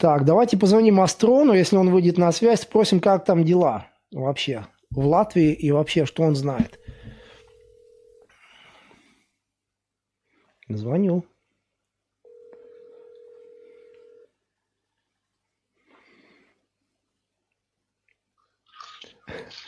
Так, 0.00 0.24
давайте 0.24 0.56
позвоним 0.56 0.98
Астрону, 1.02 1.52
если 1.52 1.76
он 1.76 1.90
выйдет 1.90 2.16
на 2.16 2.32
связь, 2.32 2.62
спросим, 2.62 3.00
как 3.00 3.26
там 3.26 3.44
дела 3.44 3.86
вообще 4.10 4.66
в 4.90 5.06
Латвии 5.06 5.52
и 5.52 5.70
вообще, 5.72 6.06
что 6.06 6.22
он 6.22 6.34
знает. 6.34 6.80
Звоню. 10.70 11.26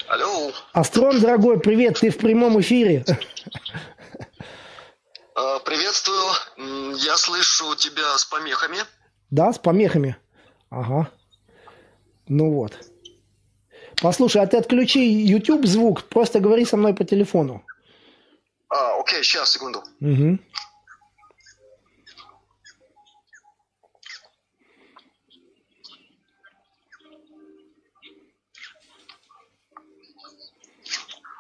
Алло. 0.09 0.51
Астрон, 0.73 1.21
дорогой, 1.21 1.61
привет, 1.61 2.01
ты 2.01 2.09
в 2.09 2.17
прямом 2.17 2.59
эфире. 2.63 3.05
А, 5.35 5.59
приветствую. 5.59 6.97
Я 6.97 7.19
слышу 7.19 7.75
тебя 7.77 8.17
с 8.17 8.25
помехами. 8.25 8.79
Да, 9.31 9.53
с 9.53 9.59
помехами. 9.59 10.17
Ага. 10.73 11.11
Ну 12.29 12.51
вот. 12.51 12.73
Послушай, 14.01 14.43
а 14.43 14.47
ты 14.47 14.57
отключи 14.57 15.01
YouTube 15.01 15.67
звук, 15.67 16.09
просто 16.09 16.41
говори 16.41 16.65
со 16.65 16.79
мной 16.79 16.95
по 16.95 17.05
телефону. 17.05 17.63
А, 18.71 18.99
окей, 18.99 19.23
сейчас, 19.23 19.51
секунду. 19.51 19.85
Угу. 20.01 20.39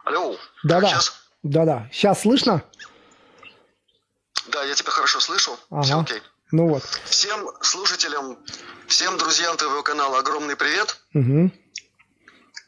Алло. 0.04 0.36
Да-да. 0.64 0.88
Сейчас? 0.88 1.12
Да-да. 1.42 1.88
Сейчас 1.90 2.20
слышно? 2.20 2.62
Да, 4.48 4.62
я 4.64 4.74
тебя 4.74 4.90
хорошо 4.90 5.20
слышу. 5.20 5.56
Ага. 5.70 5.82
Все 5.84 6.00
окей. 6.00 6.22
Ну 6.52 6.68
вот. 6.68 6.82
Всем 7.06 7.48
слушателям, 7.62 8.38
всем 8.86 9.16
друзьям 9.16 9.56
твоего 9.56 9.82
канала 9.82 10.18
огромный 10.18 10.54
привет. 10.54 11.00
Угу. 11.14 11.50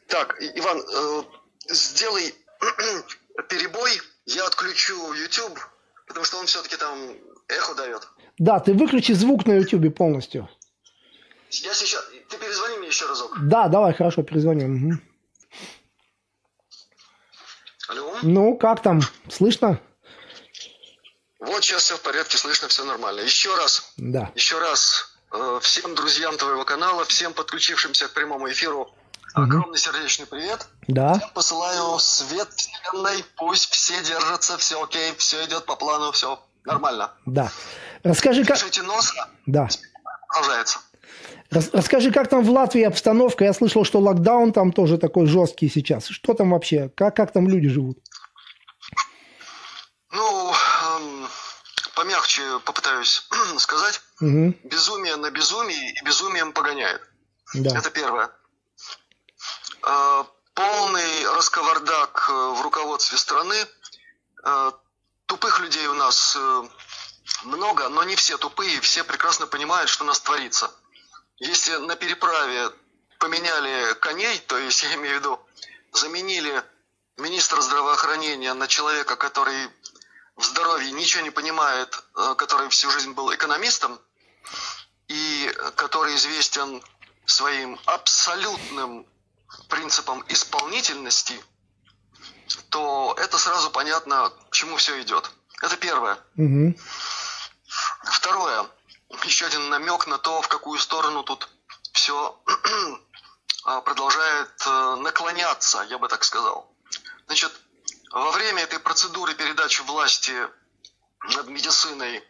Так, 0.07 0.35
Иван, 0.41 0.79
э, 0.79 1.23
сделай 1.69 2.33
перебой, 3.49 3.91
я 4.25 4.47
отключу 4.47 5.13
YouTube, 5.13 5.59
потому 6.07 6.25
что 6.25 6.37
он 6.39 6.47
все-таки 6.47 6.77
там 6.77 6.97
эхо 7.47 7.75
дает. 7.75 8.07
Да, 8.39 8.59
ты 8.59 8.73
выключи 8.73 9.13
звук 9.13 9.45
на 9.45 9.53
YouTube 9.53 9.95
полностью. 9.95 10.49
Я 11.51 11.73
сейчас... 11.73 12.03
Ты 12.29 12.37
перезвони 12.37 12.79
мне 12.79 12.87
еще 12.87 13.05
разок. 13.05 13.37
Да, 13.39 13.67
давай, 13.67 13.93
хорошо, 13.93 14.23
перезвоним. 14.23 14.73
Мгм. 14.73 15.01
Алло? 17.87 18.17
Ну, 18.23 18.57
как 18.57 18.81
там? 18.81 19.01
Слышно? 19.29 19.79
Вот 21.39 21.63
сейчас 21.63 21.83
все 21.83 21.97
в 21.97 22.01
порядке, 22.01 22.37
слышно, 22.37 22.67
все 22.67 22.83
нормально. 22.85 23.21
Еще 23.21 23.55
раз, 23.55 23.91
Да. 23.97 24.31
еще 24.35 24.57
раз 24.59 25.15
э, 25.33 25.59
всем 25.61 25.93
друзьям 25.95 26.37
твоего 26.37 26.63
канала, 26.63 27.03
всем 27.05 27.33
подключившимся 27.33 28.07
к 28.07 28.13
прямому 28.13 28.49
эфиру 28.51 28.89
огромный 29.33 29.77
сердечный 29.77 30.25
привет. 30.25 30.65
Да. 30.87 31.19
Посылаю 31.33 31.99
свет 31.99 32.47
вселенной, 32.55 33.25
пусть 33.35 33.69
все 33.69 34.01
держатся, 34.03 34.57
все 34.57 34.81
окей, 34.81 35.13
все 35.17 35.43
идет 35.45 35.65
по 35.65 35.75
плану, 35.75 36.11
все 36.13 36.39
нормально. 36.63 37.11
Да. 37.25 37.51
Расскажи, 38.03 38.45
как... 38.45 38.55
Держите 38.57 38.83
нос, 38.83 39.13
Да. 39.45 39.67
продолжается. 40.29 40.79
Рас- 41.51 41.69
Расскажи, 41.73 42.11
как 42.11 42.29
там 42.29 42.43
в 42.45 42.49
Латвии 42.49 42.83
обстановка? 42.83 43.43
Я 43.43 43.53
слышал, 43.53 43.83
что 43.83 43.99
локдаун 43.99 44.53
там 44.53 44.71
тоже 44.71 44.97
такой 44.97 45.25
жесткий 45.27 45.69
сейчас. 45.69 46.07
Что 46.07 46.33
там 46.33 46.51
вообще? 46.51 46.89
Как, 46.95 47.15
как 47.15 47.33
там 47.33 47.49
люди 47.49 47.67
живут? 47.67 47.99
Ну, 50.11 50.53
помягче 51.95 52.59
попытаюсь 52.59 53.27
сказать. 53.57 54.01
Угу. 54.21 54.55
Безумие 54.63 55.15
на 55.15 55.31
безумии 55.31 55.99
и 55.99 56.05
безумием 56.05 56.53
погоняет. 56.53 57.01
Да. 57.53 57.77
Это 57.77 57.89
первое. 57.89 58.31
Э, 59.83 60.23
Полный 60.55 61.27
раскавардак 61.35 62.27
э, 62.29 62.31
в 62.31 62.61
руководстве 62.61 63.17
страны. 63.17 63.57
Э, 64.45 64.71
Тупых 65.25 65.59
людей 65.59 65.85
у 65.87 65.93
нас 65.95 66.37
э, 66.39 66.63
много, 67.43 67.89
но 67.89 68.03
не 68.05 68.15
все 68.15 68.37
тупые, 68.37 68.79
все 68.79 69.03
прекрасно 69.03 69.47
понимают, 69.47 69.89
что 69.89 70.05
у 70.05 70.07
нас 70.07 70.21
творится. 70.21 70.71
Если 71.39 71.75
на 71.75 71.97
переправе 71.97 72.71
поменяли 73.19 73.95
коней, 73.95 74.37
то 74.39 74.57
есть 74.57 74.81
я 74.83 74.95
имею 74.95 75.17
в 75.17 75.19
виду, 75.19 75.39
заменили 75.91 76.63
министра 77.17 77.59
здравоохранения 77.59 78.53
на 78.53 78.67
человека, 78.67 79.17
который 79.17 79.69
в 80.35 80.43
здоровье 80.43 80.91
ничего 80.91 81.23
не 81.23 81.31
понимает, 81.31 82.03
э, 82.15 82.35
который 82.37 82.69
всю 82.69 82.89
жизнь 82.91 83.13
был 83.13 83.33
экономистом, 83.33 83.99
и 85.07 85.55
который 85.75 86.15
известен 86.15 86.83
своим 87.25 87.79
абсолютным 87.85 89.05
принципом 89.69 90.23
исполнительности, 90.29 91.39
то 92.69 93.15
это 93.17 93.37
сразу 93.37 93.69
понятно, 93.69 94.31
к 94.49 94.53
чему 94.53 94.77
все 94.77 95.01
идет. 95.01 95.31
Это 95.61 95.77
первое. 95.77 96.17
Угу. 96.37 96.75
Второе. 98.03 98.65
Еще 99.23 99.45
один 99.45 99.69
намек 99.69 100.07
на 100.07 100.17
то, 100.17 100.41
в 100.41 100.47
какую 100.47 100.79
сторону 100.79 101.23
тут 101.23 101.47
все 101.93 102.37
продолжает 103.85 104.51
э, 104.65 104.95
наклоняться, 104.97 105.85
я 105.89 105.97
бы 105.97 106.07
так 106.07 106.23
сказал. 106.23 106.71
Значит, 107.27 107.51
во 108.21 108.31
время 108.31 108.63
этой 108.63 108.79
процедуры 108.79 109.35
передачи 109.35 109.81
власти 109.81 110.33
над 111.35 111.47
медициной 111.47 112.23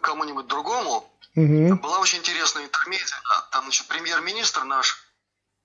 кому-нибудь 0.00 0.46
другому, 0.46 1.08
Угу. 1.34 1.76
была 1.76 1.98
очень 1.98 2.18
интересная 2.18 2.64
интермедия. 2.64 3.16
Там, 3.52 3.62
значит, 3.64 3.88
премьер-министр 3.88 4.64
наш 4.64 5.02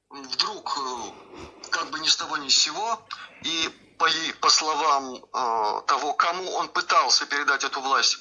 вдруг, 0.10 0.78
э, 0.78 1.70
как 1.72 1.90
бы 1.90 2.00
ни 2.00 2.08
с 2.08 2.16
того 2.16 2.38
ни 2.38 2.48
с 2.48 2.58
сего, 2.58 3.06
и 3.42 3.70
по, 3.98 4.08
по 4.40 4.50
словам 4.50 5.16
э, 5.16 5.82
того, 5.88 6.14
кому 6.14 6.50
он 6.54 6.70
пытался 6.70 7.26
передать 7.26 7.66
эту 7.66 7.82
власть, 7.82 8.20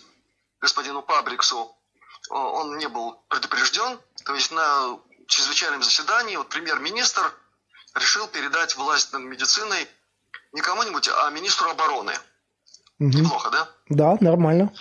господину 0.61 1.03
Пабриксу, 1.03 1.73
э, 2.31 2.35
он 2.35 2.79
не 2.79 2.89
был 2.89 3.13
предупрежден. 3.29 4.01
То 4.25 4.35
есть 4.35 4.51
на 4.51 4.99
чрезвычайном 5.29 5.85
заседании 5.85 6.35
вот 6.35 6.49
премьер-министр 6.49 7.33
решил 7.95 8.27
передать 8.27 8.75
власть 8.75 9.13
над 9.13 9.23
медициной 9.23 9.89
не 10.57 10.63
кому-нибудь, 10.63 11.09
а 11.09 11.31
министру 11.31 11.69
обороны. 11.71 12.13
Угу. 12.99 13.19
Неплохо, 13.19 13.51
да? 13.51 13.69
Да, 13.91 14.17
нормально. 14.21 14.73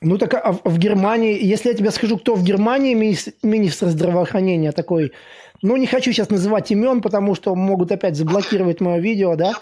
Ну 0.00 0.18
так 0.18 0.34
а 0.34 0.52
в 0.52 0.78
Германии, 0.78 1.38
если 1.40 1.68
я 1.68 1.74
тебе 1.74 1.92
скажу, 1.92 2.18
кто 2.18 2.34
в 2.34 2.42
Германии 2.42 2.92
мини- 2.94 3.34
министр 3.44 3.86
здравоохранения 3.86 4.72
такой, 4.72 5.12
ну 5.62 5.76
не 5.76 5.86
хочу 5.86 6.12
сейчас 6.12 6.28
называть 6.28 6.72
имен, 6.72 7.00
потому 7.02 7.36
что 7.36 7.54
могут 7.54 7.92
опять 7.92 8.16
заблокировать 8.16 8.80
мое 8.80 8.98
видео, 8.98 9.36
да? 9.36 9.50
Я- 9.50 9.60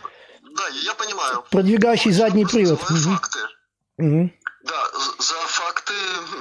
да, 0.57 0.69
я 0.83 0.95
понимаю. 0.95 1.45
Продвигающий 1.51 2.13
задний 2.13 2.45
Просто 2.45 2.57
привод. 2.59 2.91
Мгм. 2.91 3.13
факты. 3.17 3.39
Мгм. 3.99 4.33
Да, 4.65 4.83
за 5.19 5.35
факты 5.47 5.93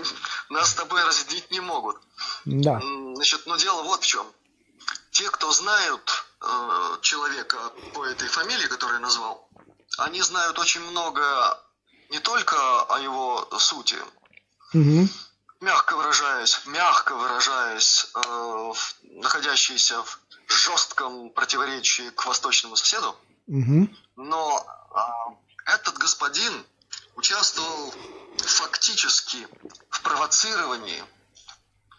нас 0.50 0.70
с 0.70 0.76
тобой 0.76 1.04
разъединить 1.04 1.52
не 1.52 1.60
могут. 1.60 1.98
Да. 2.46 2.80
Значит, 3.16 3.42
но 3.48 3.58
дело 3.58 3.84
вот 3.84 4.02
в 4.02 4.06
чем. 4.08 4.26
Те, 5.12 5.30
кто 5.30 5.52
знают 5.52 6.24
э, 6.42 6.98
человека 7.02 7.58
по 7.94 8.06
этой 8.06 8.28
фамилии, 8.28 8.68
которую 8.68 8.98
я 9.00 9.02
назвал, 9.06 9.50
они 9.98 10.22
знают 10.22 10.58
очень 10.60 10.82
много 10.82 11.60
не 12.10 12.20
только 12.20 12.56
о 12.84 13.00
его 13.00 13.48
сути, 13.60 13.98
Мгм. 14.74 15.10
мягко 15.62 15.96
выражаясь, 15.98 16.62
мягко 16.66 17.16
выражаясь, 17.16 18.08
э, 18.16 18.20
в- 18.74 18.96
находящиеся 19.04 20.02
в 20.04 20.20
жестком 20.48 21.30
противоречии 21.32 22.10
к 22.12 22.26
восточному 22.26 22.76
соседу, 22.76 23.16
Мгм. 23.48 23.96
но 24.16 24.66
а, 24.92 25.28
этот 25.66 25.98
господин 25.98 26.66
участвовал 27.16 27.94
фактически 28.38 29.48
в 29.90 30.02
провоцировании, 30.02 31.04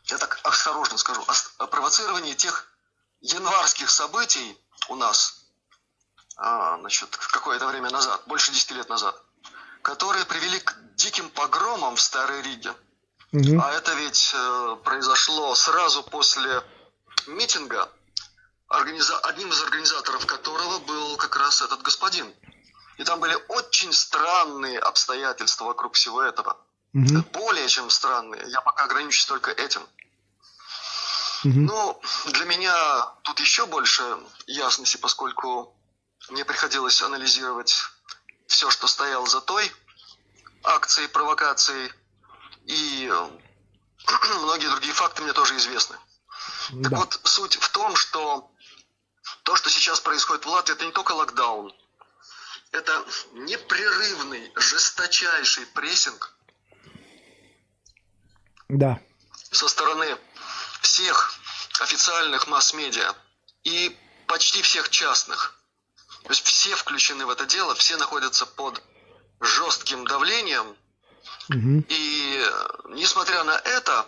я 0.06 0.18
так 0.18 0.40
осторожно 0.42 0.98
скажу, 0.98 1.24
о 1.58 1.66
провоцировании 1.66 2.34
тех 2.34 2.66
январских 3.20 3.90
событий 3.90 4.58
у 4.88 4.96
нас, 4.96 5.44
а, 6.36 6.78
значит, 6.78 7.16
какое-то 7.16 7.66
время 7.66 7.90
назад, 7.90 8.22
больше 8.26 8.52
10 8.52 8.72
лет 8.72 8.88
назад, 8.88 9.20
которые 9.82 10.24
привели 10.24 10.58
к 10.60 10.74
диким 10.94 11.30
погромам 11.30 11.96
в 11.96 12.00
Старой 12.00 12.42
Риге. 12.42 12.74
Мгм. 13.32 13.60
А 13.60 13.72
это 13.72 13.94
ведь 13.94 14.32
э, 14.34 14.76
произошло 14.84 15.54
сразу 15.54 16.02
после 16.02 16.62
митинга, 17.26 17.88
организа- 18.68 19.20
одним 19.20 19.50
из 19.52 19.62
организаторов 19.62 20.26
которого 20.26 20.78
был 20.80 21.16
как 21.16 21.36
раз 21.36 21.62
этот 21.62 21.82
господин. 21.82 22.34
И 22.98 23.04
там 23.04 23.20
были 23.20 23.36
очень 23.48 23.92
странные 23.92 24.78
обстоятельства 24.78 25.64
вокруг 25.64 25.94
всего 25.94 26.22
этого. 26.22 26.56
Мгм. 26.92 27.22
Более 27.32 27.68
чем 27.68 27.88
странные. 27.88 28.42
Я 28.48 28.60
пока 28.60 28.84
ограничусь 28.84 29.24
только 29.26 29.52
этим. 29.52 29.86
Ну, 31.44 32.00
для 32.26 32.44
меня 32.44 33.06
тут 33.22 33.40
еще 33.40 33.66
больше 33.66 34.02
ясности, 34.46 34.96
поскольку 34.98 35.74
мне 36.28 36.44
приходилось 36.44 37.00
анализировать 37.02 37.74
все, 38.46 38.70
что 38.70 38.86
стояло 38.86 39.26
за 39.26 39.40
той 39.40 39.72
акцией, 40.62 41.08
провокацией. 41.08 41.90
И 42.66 43.08
э, 43.10 43.28
многие 44.42 44.68
другие 44.68 44.92
факты 44.92 45.22
мне 45.22 45.32
тоже 45.32 45.56
известны. 45.56 45.96
Так 46.82 46.90
Да. 46.90 46.96
вот, 46.98 47.20
суть 47.24 47.56
в 47.56 47.68
том, 47.70 47.96
что 47.96 48.50
то, 49.44 49.56
что 49.56 49.70
сейчас 49.70 50.00
происходит 50.00 50.44
в 50.44 50.48
Латвии, 50.48 50.74
это 50.74 50.84
не 50.84 50.92
только 50.92 51.12
локдаун. 51.12 51.72
Это 52.72 53.04
непрерывный, 53.32 54.52
жесточайший 54.56 55.66
прессинг 55.66 56.34
Да. 58.68 59.00
со 59.50 59.68
стороны 59.68 60.16
всех 60.80 61.32
официальных 61.80 62.46
масс-медиа 62.46 63.14
и 63.64 63.96
почти 64.26 64.62
всех 64.62 64.90
частных. 64.90 65.54
То 66.24 66.30
есть 66.30 66.44
все 66.44 66.74
включены 66.74 67.26
в 67.26 67.30
это 67.30 67.46
дело, 67.46 67.74
все 67.74 67.96
находятся 67.96 68.46
под 68.46 68.82
жестким 69.40 70.06
давлением. 70.06 70.76
Мгм. 71.48 71.84
И 71.88 72.44
э, 72.46 72.68
несмотря 72.90 73.42
на 73.44 73.56
это, 73.56 74.06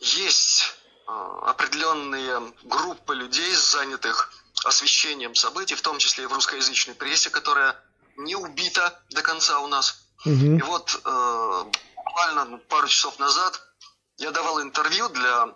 есть 0.00 0.74
э, 1.06 1.12
определенные 1.46 2.52
группы 2.64 3.14
людей, 3.14 3.54
занятых 3.54 4.32
освещением 4.64 5.34
событий, 5.34 5.74
в 5.74 5.82
том 5.82 5.98
числе 5.98 6.24
и 6.24 6.26
в 6.26 6.32
русскоязычной 6.32 6.94
прессе, 6.94 7.30
которая 7.30 7.76
не 8.16 8.34
убита 8.34 9.00
до 9.10 9.22
конца 9.22 9.60
у 9.60 9.68
нас. 9.68 10.02
Мгм. 10.24 10.58
И 10.58 10.62
вот 10.62 11.00
э, 11.04 11.64
буквально 11.96 12.58
пару 12.68 12.88
часов 12.88 13.18
назад 13.18 13.60
я 14.18 14.30
давал 14.30 14.60
интервью 14.60 15.08
для 15.08 15.54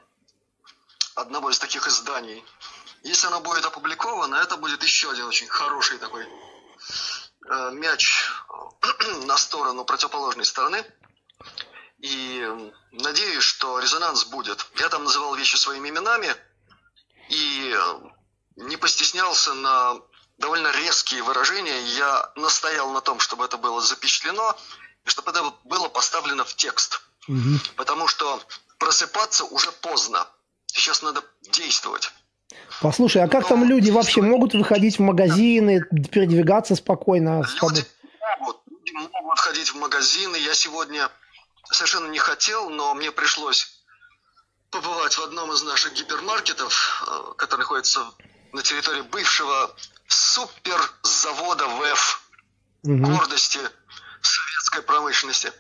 одного 1.15 1.51
из 1.51 1.59
таких 1.59 1.87
изданий. 1.87 2.45
Если 3.03 3.27
оно 3.27 3.41
будет 3.41 3.65
опубликовано, 3.65 4.37
это 4.37 4.57
будет 4.57 4.83
еще 4.83 5.11
один 5.11 5.27
очень 5.27 5.49
хороший 5.49 5.99
такой 5.99 6.25
э, 6.25 7.71
мяч 7.73 8.27
э, 8.83 9.15
на 9.27 9.37
сторону 9.37 9.85
противоположной 9.85 10.45
стороны. 10.45 10.85
И 11.99 12.47
надеюсь, 12.93 13.45
что 13.45 13.79
резонанс 13.79 14.25
будет. 14.25 14.67
Я 14.77 14.89
там 14.89 15.05
называл 15.05 15.35
вещи 15.35 15.57
своими 15.57 15.89
именами 15.89 16.35
и 17.29 17.75
э, 17.75 18.01
не 18.57 18.77
постеснялся 18.77 19.55
на 19.55 20.01
довольно 20.39 20.71
резкие 20.71 21.23
выражения. 21.23 21.81
Я 21.83 22.33
настоял 22.37 22.91
на 22.91 23.01
том, 23.01 23.21
чтобы 23.21 23.45
это 23.45 23.57
было 23.57 23.81
запечатлено, 23.81 24.57
и 25.05 25.09
чтобы 25.09 25.31
это 25.31 25.55
было 25.65 25.89
поставлено 25.89 26.45
в 26.45 26.55
текст. 26.55 27.01
Мгм. 27.27 27.61
Потому 27.77 28.09
что 28.09 28.43
просыпаться 28.79 29.45
уже 29.45 29.73
поздно. 29.73 30.27
Сейчас 30.75 31.03
надо 31.03 31.23
действовать. 31.53 32.13
Послушай, 32.83 33.23
а 33.23 33.29
как 33.29 33.47
там 33.47 33.65
люди 33.65 33.91
вообще 33.91 34.23
могут 34.23 34.55
выходить 34.55 34.99
в 34.99 35.03
магазины, 35.03 35.83
передвигаться 36.11 36.75
спокойно? 36.75 37.43
Люди 37.63 37.87
могут, 38.41 38.61
могут 39.13 39.39
ходить 39.39 39.69
в 39.69 39.77
магазины. 39.77 40.37
Я 40.37 40.53
сегодня 40.55 41.09
совершенно 41.71 42.09
не 42.09 42.19
хотел, 42.19 42.71
но 42.71 42.93
мне 42.95 43.13
пришлось 43.13 43.81
побывать 44.71 45.17
в 45.17 45.23
одном 45.23 45.53
из 45.53 45.63
наших 45.63 45.95
гипермаркетов, 45.95 47.07
э, 47.07 47.35
который 47.37 47.61
находится 47.61 48.05
на 48.53 48.63
территории 48.63 49.03
бывшего 49.03 49.71
суперзавода 50.09 51.69
ВЭФ, 51.69 52.21
Мгм. 52.83 53.15
гордости 53.15 53.61
советской 54.21 54.83
промышленности, 54.83 55.53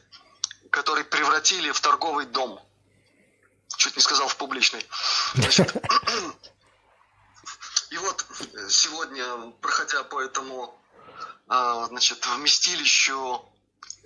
который 0.70 1.04
превратили 1.04 1.70
в 1.70 1.80
торговый 1.80 2.26
дом. 2.26 2.60
Чуть 3.76 3.96
не 3.96 4.02
сказал 4.02 4.28
в 4.28 4.36
публичный. 4.36 4.86
Значит, 5.34 5.74
и 7.90 7.96
вот 7.98 8.26
сегодня, 8.68 9.52
проходя 9.60 10.02
по 10.04 10.20
этому 10.20 10.78
а, 11.48 11.86
значит, 11.86 12.26
вместилищу 12.26 13.44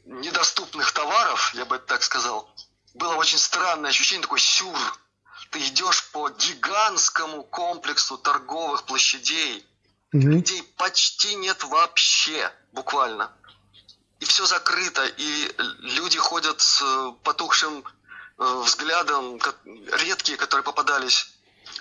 недоступных 0.05 0.93
товаров, 0.93 1.55
я 1.55 1.65
бы 1.65 1.77
это 1.77 1.87
так 1.87 2.03
сказал, 2.03 2.51
было 2.95 3.15
очень 3.15 3.39
странное 3.39 3.91
ощущение, 3.91 4.23
такой 4.23 4.41
сюр. 4.41 4.77
Ты 5.51 5.61
идешь 5.67 6.05
по 6.11 6.29
гигантскому 6.29 7.45
комплексу 7.45 8.19
торговых 8.19 8.85
площадей, 8.85 9.65
Мгм. 10.13 10.31
людей 10.33 10.63
почти 10.77 11.35
нет 11.37 11.63
вообще, 11.65 12.53
буквально. 12.73 13.31
И 14.21 14.25
все 14.25 14.47
закрыто, 14.47 15.05
и 15.05 15.55
люди 15.79 16.19
ходят 16.19 16.61
с 16.61 16.83
потухшим 17.23 17.85
э, 18.39 18.63
взглядом, 18.65 19.41
редкие, 19.65 20.39
которые 20.39 20.65
попадались 20.65 21.29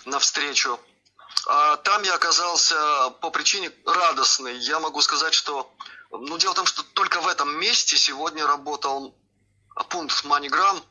навстречу. 0.05 0.79
А 1.47 1.77
там 1.77 2.03
я 2.03 2.15
оказался 2.15 3.09
по 3.21 3.29
причине 3.29 3.71
радостной. 3.85 4.57
Я 4.57 4.79
могу 4.79 5.01
сказать, 5.01 5.33
что... 5.33 5.71
Ну, 6.11 6.37
дело 6.37 6.53
в 6.53 6.55
том, 6.55 6.65
что 6.65 6.83
только 6.83 7.19
в 7.21 7.27
этом 7.27 7.57
месте 7.59 7.97
сегодня 7.97 8.47
работал 8.47 9.13
пункт 9.89 10.23
MoneyGram, 10.23 10.81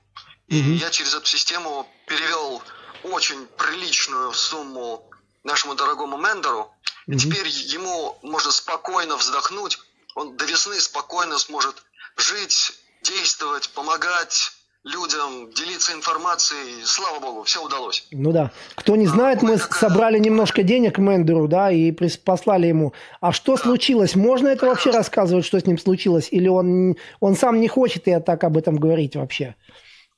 и 0.49 0.63
Мгм. 0.63 0.75
я 0.77 0.91
через 0.91 1.15
эту 1.15 1.27
систему 1.27 1.89
перевел 2.07 2.63
очень 3.03 3.47
приличную 3.47 4.33
сумму 4.33 5.11
нашему 5.43 5.75
дорогому 5.75 6.17
Мендеру. 6.19 6.73
И 7.07 7.13
Мгм. 7.13 7.19
теперь 7.19 7.49
ему 7.49 8.19
можно 8.23 8.53
спокойно 8.53 9.17
вздохнуть. 9.17 9.79
Он 10.15 10.37
до 10.37 10.45
весны 10.45 10.81
спокойно 10.81 11.39
сможет 11.39 11.83
жить, 12.17 12.73
действовать, 13.03 13.71
помогать 13.71 14.53
людям, 14.87 15.50
делиться 15.50 15.93
информацией. 15.93 16.85
Слава 16.85 17.19
богу, 17.19 17.43
все 17.43 17.62
удалось. 17.62 18.06
Ну 18.12 18.33
да. 18.33 18.53
Кто 18.77 18.94
не 18.94 19.06
знает, 19.06 19.43
мы 19.43 19.59
собрали 19.59 20.19
немножко 20.19 20.62
денег 20.62 20.99
Мендеру, 20.99 21.49
да, 21.49 21.73
и 21.73 21.91
послали 22.25 22.69
ему. 22.69 22.94
А 23.21 23.33
что 23.33 23.56
случилось? 23.56 24.15
Можно 24.15 24.49
это 24.49 24.67
вообще 24.67 24.91
рассказывать, 24.91 25.44
что 25.44 25.59
с 25.59 25.67
ним 25.67 25.79
случилось? 25.79 26.29
Или 26.31 26.49
он, 26.49 26.97
он 27.21 27.37
сам 27.37 27.61
не 27.61 27.69
хочет 27.69 28.06
и 28.06 28.21
так 28.21 28.44
об 28.44 28.56
этом 28.56 28.77
говорить 28.77 29.17
вообще? 29.17 29.56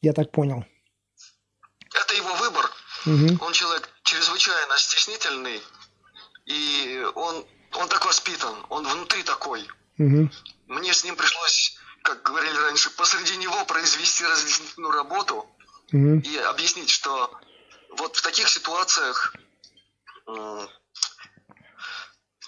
Я 0.02 0.12
так 0.12 0.30
понял. 0.30 0.64
Это 1.94 2.14
его 2.14 2.34
выбор. 2.34 2.70
Мгм. 3.06 3.40
Он 3.40 3.52
человек 3.52 3.88
чрезвычайно 4.02 4.76
стеснительный, 4.76 5.60
и 6.44 7.02
он, 7.14 7.44
он 7.72 7.88
так 7.88 8.04
воспитан, 8.04 8.54
он 8.68 8.86
внутри 8.86 9.22
такой. 9.22 9.66
Мгм. 9.96 10.30
Мне 10.66 10.92
с 10.92 11.04
ним 11.04 11.16
пришлось, 11.16 11.77
как 12.02 12.22
говорили 12.22 12.56
раньше, 12.56 12.90
посреди 12.90 13.36
него 13.36 13.64
произвести 13.64 14.24
разъяснительную 14.24 14.92
работу 14.92 15.48
Мгм. 15.92 16.20
и 16.20 16.36
объяснить, 16.38 16.90
что 16.90 17.30
вот 17.90 18.16
в 18.16 18.22
таких 18.22 18.48
ситуациях, 18.48 19.34
м, 20.26 20.68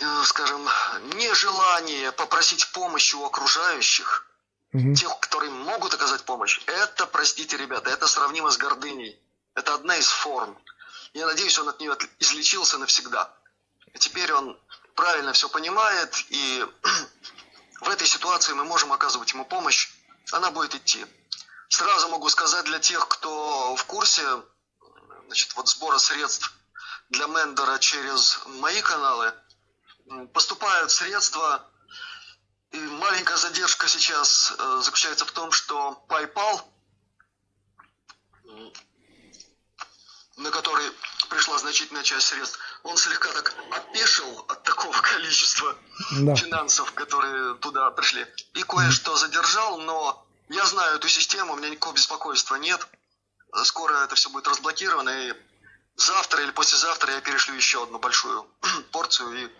э, 0.00 0.22
скажем, 0.24 0.68
нежелание 1.14 2.12
попросить 2.12 2.70
помощи 2.72 3.14
у 3.14 3.24
окружающих, 3.24 4.26
Мгм. 4.72 4.94
тех, 4.94 5.18
которые 5.20 5.50
могут 5.50 5.94
оказать 5.94 6.24
помощь, 6.24 6.60
это, 6.66 7.06
простите, 7.06 7.56
ребята, 7.56 7.90
это 7.90 8.06
сравнимо 8.06 8.50
с 8.50 8.56
гордыней. 8.56 9.18
Это 9.54 9.74
одна 9.74 9.96
из 9.96 10.08
форм. 10.08 10.56
Я 11.12 11.26
надеюсь, 11.26 11.58
он 11.58 11.68
от 11.68 11.80
нее 11.80 11.96
излечился 12.20 12.78
навсегда. 12.78 13.32
И 13.92 13.98
теперь 13.98 14.32
он 14.32 14.56
правильно 14.94 15.32
все 15.32 15.48
понимает, 15.48 16.14
и 16.28 16.64
в 17.80 17.88
этой 17.88 18.06
ситуации 18.06 18.52
мы 18.52 18.64
можем 18.64 18.92
оказывать 18.92 19.32
ему 19.32 19.44
помощь, 19.44 19.88
она 20.32 20.50
будет 20.50 20.74
идти. 20.74 21.04
Сразу 21.68 22.08
могу 22.08 22.28
сказать 22.28 22.64
для 22.64 22.78
тех, 22.78 23.08
кто 23.08 23.74
в 23.76 23.84
курсе 23.84 24.22
значит, 25.26 25.54
вот 25.54 25.68
сбора 25.68 25.98
средств 25.98 26.52
для 27.08 27.26
Мендера 27.26 27.78
через 27.78 28.40
мои 28.46 28.82
каналы, 28.82 29.32
поступают 30.32 30.90
средства, 30.90 31.64
и 32.72 32.78
маленькая 32.78 33.36
задержка 33.36 33.88
сейчас 33.88 34.52
э, 34.56 34.80
заключается 34.82 35.24
в 35.24 35.32
том, 35.32 35.52
что 35.52 36.04
PayPal, 36.08 36.62
на 40.36 40.50
который 40.50 40.92
пришла 41.28 41.58
значительная 41.58 42.02
часть 42.02 42.28
средств, 42.28 42.58
он 42.82 42.96
слегка 42.96 43.30
так 43.32 43.54
опешил 43.70 44.44
от 44.48 44.62
такого 44.62 44.92
количества 45.02 45.76
Да. 46.20 46.34
финансов, 46.34 46.92
которые 46.92 47.54
туда 47.56 47.90
пришли. 47.90 48.26
И 48.54 48.62
кое-что 48.62 49.16
задержал, 49.16 49.78
но 49.78 50.26
я 50.48 50.64
знаю 50.66 50.96
эту 50.96 51.08
систему, 51.08 51.52
у 51.52 51.56
меня 51.56 51.70
никакого 51.70 51.94
беспокойства 51.94 52.56
нет. 52.56 52.86
Скоро 53.64 54.04
это 54.04 54.14
все 54.14 54.30
будет 54.30 54.46
разблокировано, 54.48 55.10
и 55.10 55.34
завтра 55.96 56.42
или 56.42 56.50
послезавтра 56.52 57.12
я 57.12 57.20
перешлю 57.20 57.54
еще 57.54 57.82
одну 57.82 57.98
большую 57.98 58.46
порцию, 58.92 59.44
и 59.44 59.50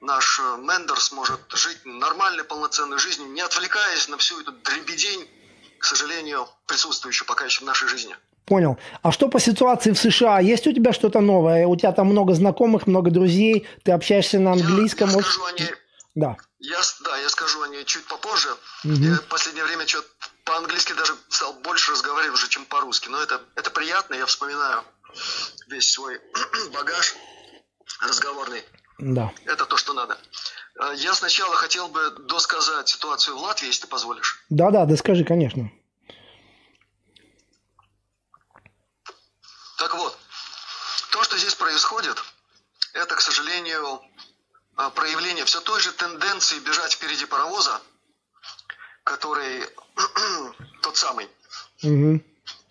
наш 0.00 0.38
э, 0.38 0.56
Мендер 0.58 1.00
сможет 1.00 1.40
жить 1.52 1.84
нормальной, 1.84 2.44
полноценной 2.44 2.98
жизнью, 2.98 3.28
не 3.30 3.40
отвлекаясь 3.40 4.08
на 4.08 4.16
всю 4.18 4.40
эту 4.40 4.52
дребедень, 4.52 5.28
к 5.80 5.84
сожалению, 5.84 6.48
присутствующую 6.66 7.26
пока 7.26 7.44
еще 7.44 7.60
в 7.60 7.64
нашей 7.64 7.88
жизни. 7.88 8.16
Понял. 8.46 8.78
А 9.02 9.10
что 9.10 9.28
по 9.28 9.40
ситуации 9.40 9.92
в 9.92 9.98
США? 9.98 10.38
Есть 10.40 10.66
у 10.66 10.72
тебя 10.72 10.92
что-то 10.92 11.20
новое? 11.20 11.66
У 11.66 11.76
тебя 11.76 11.92
там 11.92 12.08
много 12.08 12.34
знакомых, 12.34 12.86
много 12.86 13.10
друзей, 13.10 13.66
ты 13.84 13.92
общаешься 13.92 14.38
на 14.38 14.52
английском. 14.52 15.08
я, 15.08 15.16
я 15.16 15.22
скажу 15.22 15.44
о 15.44 15.52
ней 15.52 15.70
Да. 16.14 16.36
Я, 16.58 16.80
да, 17.04 17.16
я 17.18 17.28
скажу 17.28 17.62
о 17.62 17.68
ней 17.68 17.84
чуть 17.84 18.06
попозже. 18.06 18.48
Мгм. 18.84 19.02
Я 19.02 19.14
в 19.16 19.24
последнее 19.24 19.64
время 19.64 19.86
что 19.86 20.02
по-английски 20.44 20.92
даже 20.92 21.14
стал 21.28 21.54
больше 21.64 21.92
разговаривать 21.92 22.34
уже, 22.34 22.48
чем 22.48 22.66
по-русски. 22.66 23.08
Но 23.08 23.22
это, 23.22 23.40
это 23.56 23.70
приятно, 23.70 24.14
я 24.14 24.26
вспоминаю 24.26 24.82
весь 25.68 25.90
свой 25.90 26.20
багаж 26.74 27.14
разговорный. 28.06 28.62
Да. 28.98 29.32
Это 29.46 29.64
то, 29.64 29.76
что 29.76 29.92
надо. 29.94 30.18
Э, 30.80 30.94
Я 30.96 31.14
сначала 31.14 31.54
хотел 31.56 31.88
бы 31.88 32.10
досказать 32.28 32.88
ситуацию 32.88 33.36
в 33.36 33.42
Латвии, 33.42 33.66
если 33.66 33.82
ты 33.82 33.88
позволишь. 33.88 34.44
Да, 34.50 34.70
да, 34.70 34.84
да 34.84 34.96
скажи, 34.96 35.24
конечно. 35.24 35.70
Что 41.34 41.40
здесь 41.40 41.54
происходит, 41.56 42.22
это, 42.92 43.16
к 43.16 43.20
сожалению, 43.20 44.00
а, 44.76 44.90
проявление 44.90 45.44
все 45.44 45.60
той 45.60 45.80
же 45.80 45.90
тенденции 45.90 46.60
бежать 46.60 46.92
впереди 46.92 47.24
паровоза, 47.24 47.80
который 49.02 49.68
тот 50.82 50.96
самый, 50.96 51.28
угу. 51.82 52.22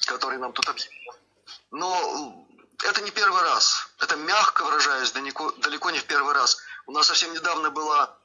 который 0.05 0.37
нам 0.37 0.53
тут 0.53 0.69
объявили. 0.69 1.11
Но 1.71 2.47
это 2.83 3.01
не 3.01 3.11
первый 3.11 3.41
раз. 3.41 3.89
Это 3.99 4.15
мягко 4.15 4.63
выражаясь, 4.63 5.11
далеко, 5.11 5.51
далеко 5.57 5.91
не 5.91 5.99
в 5.99 6.05
первый 6.05 6.33
раз. 6.33 6.57
У 6.85 6.93
нас 6.93 7.07
совсем 7.07 7.33
недавно 7.33 7.69
была 7.69 8.15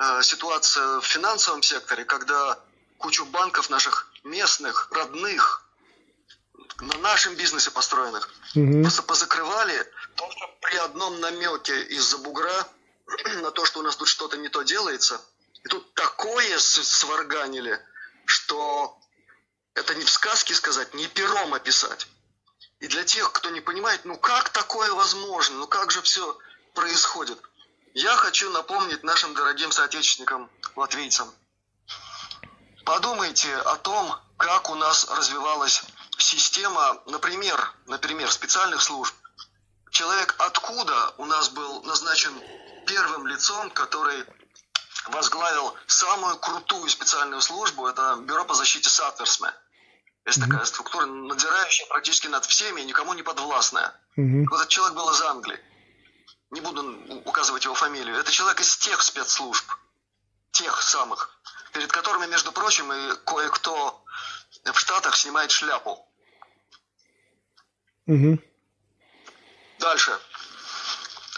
э, 0.00 0.22
ситуация 0.22 1.00
в 1.00 1.04
финансовом 1.06 1.62
секторе, 1.62 2.04
когда 2.04 2.58
кучу 2.98 3.24
банков 3.26 3.70
наших 3.70 4.08
местных, 4.24 4.88
родных, 4.90 5.65
на 6.80 6.98
нашем 6.98 7.34
бизнесе 7.34 7.70
построенных, 7.70 8.30
угу. 8.54 8.82
просто 8.82 9.02
позакрывали, 9.02 9.92
что 10.14 10.56
при 10.60 10.76
одном 10.76 11.20
намеке 11.20 11.82
из-за 11.84 12.18
бугра 12.18 12.68
на 13.42 13.50
то, 13.50 13.64
что 13.64 13.80
у 13.80 13.82
нас 13.82 13.96
тут 13.96 14.08
что-то 14.08 14.36
не 14.36 14.48
то 14.48 14.62
делается, 14.62 15.20
и 15.64 15.68
тут 15.68 15.94
такое 15.94 16.58
сварганили, 16.58 17.80
что 18.24 18.98
это 19.74 19.94
не 19.94 20.04
в 20.04 20.10
сказке 20.10 20.54
сказать, 20.54 20.94
не 20.94 21.06
пером 21.06 21.54
описать. 21.54 22.06
И 22.80 22.88
для 22.88 23.04
тех, 23.04 23.32
кто 23.32 23.50
не 23.50 23.60
понимает, 23.60 24.04
ну 24.04 24.16
как 24.16 24.50
такое 24.50 24.92
возможно, 24.92 25.56
ну 25.56 25.66
как 25.66 25.90
же 25.90 26.02
все 26.02 26.38
происходит, 26.74 27.38
я 27.94 28.14
хочу 28.16 28.50
напомнить 28.50 29.02
нашим 29.02 29.34
дорогим 29.34 29.72
соотечественникам, 29.72 30.50
латвийцам, 30.76 31.32
подумайте 32.84 33.54
о 33.56 33.76
том, 33.76 34.14
как 34.36 34.68
у 34.70 34.74
нас 34.74 35.06
развивалась 35.10 35.82
система, 36.18 37.00
например, 37.06 37.72
например, 37.86 38.30
специальных 38.30 38.82
служб. 38.82 39.14
Человек 39.90 40.34
откуда 40.38 41.14
у 41.18 41.24
нас 41.24 41.48
был 41.48 41.82
назначен 41.82 42.32
первым 42.86 43.26
лицом, 43.26 43.70
который 43.70 44.24
возглавил 45.06 45.74
самую 45.86 46.36
крутую 46.38 46.88
специальную 46.88 47.40
службу, 47.40 47.86
это 47.86 48.16
Бюро 48.20 48.44
по 48.44 48.54
защите 48.54 48.88
Сатверсме. 48.88 49.52
Есть 50.24 50.38
mm-hmm. 50.38 50.48
такая 50.48 50.64
структура, 50.64 51.06
надзирающая 51.06 51.86
практически 51.86 52.26
над 52.26 52.44
всеми 52.44 52.80
и 52.80 52.84
никому 52.84 53.14
не 53.14 53.22
подвластная. 53.22 53.94
Mm-hmm. 54.16 54.46
Вот 54.50 54.56
этот 54.56 54.68
человек 54.68 54.96
был 54.96 55.08
из 55.10 55.20
Англии. 55.22 55.60
Не 56.50 56.60
буду 56.60 56.82
указывать 57.24 57.64
его 57.64 57.74
фамилию. 57.74 58.16
Это 58.16 58.30
человек 58.30 58.60
из 58.60 58.76
тех 58.76 59.02
спецслужб, 59.02 59.64
тех 60.50 60.82
самых, 60.82 61.30
перед 61.72 61.92
которыми, 61.92 62.26
между 62.26 62.50
прочим, 62.50 62.92
и 62.92 63.14
кое-кто 63.24 64.02
в 64.72 64.78
Штатах 64.78 65.16
снимает 65.16 65.50
шляпу. 65.50 66.06
Угу. 68.06 68.38
Дальше. 69.78 70.18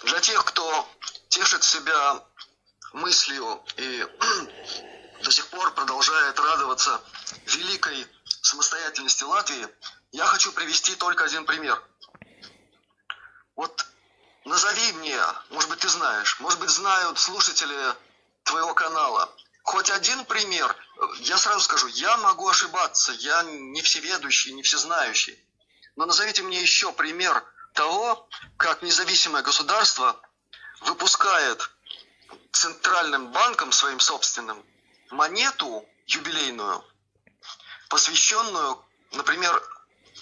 Для 0.04 0.20
тех, 0.20 0.44
кто 0.44 0.88
тешит 1.28 1.64
себя 1.64 2.24
мыслью 2.92 3.62
и 3.76 4.06
до 5.22 5.30
сих 5.30 5.46
пор 5.48 5.72
продолжает 5.74 6.38
радоваться 6.38 7.00
великой 7.46 8.06
самостоятельности 8.42 9.24
Латвии, 9.24 9.68
я 10.12 10.24
хочу 10.26 10.52
привести 10.52 10.94
только 10.94 11.24
один 11.24 11.44
пример. 11.44 11.82
Вот 13.56 13.86
назови 14.44 14.92
мне, 14.92 15.20
может 15.50 15.68
быть, 15.68 15.80
ты 15.80 15.88
знаешь, 15.88 16.38
может 16.40 16.60
быть, 16.60 16.70
знают 16.70 17.18
слушатели 17.18 17.94
твоего 18.44 18.72
канала, 18.74 19.28
хоть 19.62 19.90
один 19.90 20.24
пример. 20.24 20.74
Я 21.20 21.38
сразу 21.38 21.60
скажу, 21.60 21.86
я 21.88 22.16
могу 22.18 22.48
ошибаться, 22.48 23.12
я 23.12 23.42
не 23.42 23.82
всеведущий, 23.82 24.52
не 24.52 24.62
всезнающий. 24.62 25.38
Но 25.96 26.06
назовите 26.06 26.42
мне 26.42 26.60
еще 26.60 26.92
пример 26.92 27.44
того, 27.72 28.28
как 28.56 28.82
независимое 28.82 29.42
государство 29.42 30.20
выпускает 30.80 31.70
центральным 32.52 33.30
банком 33.30 33.70
своим 33.72 34.00
собственным 34.00 34.64
монету 35.10 35.86
юбилейную, 36.06 36.84
посвященную, 37.88 38.84
например, 39.12 39.54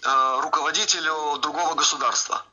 э, 0.02 0.40
руководителю 0.40 1.38
другого 1.38 1.75
государства. 1.75 2.45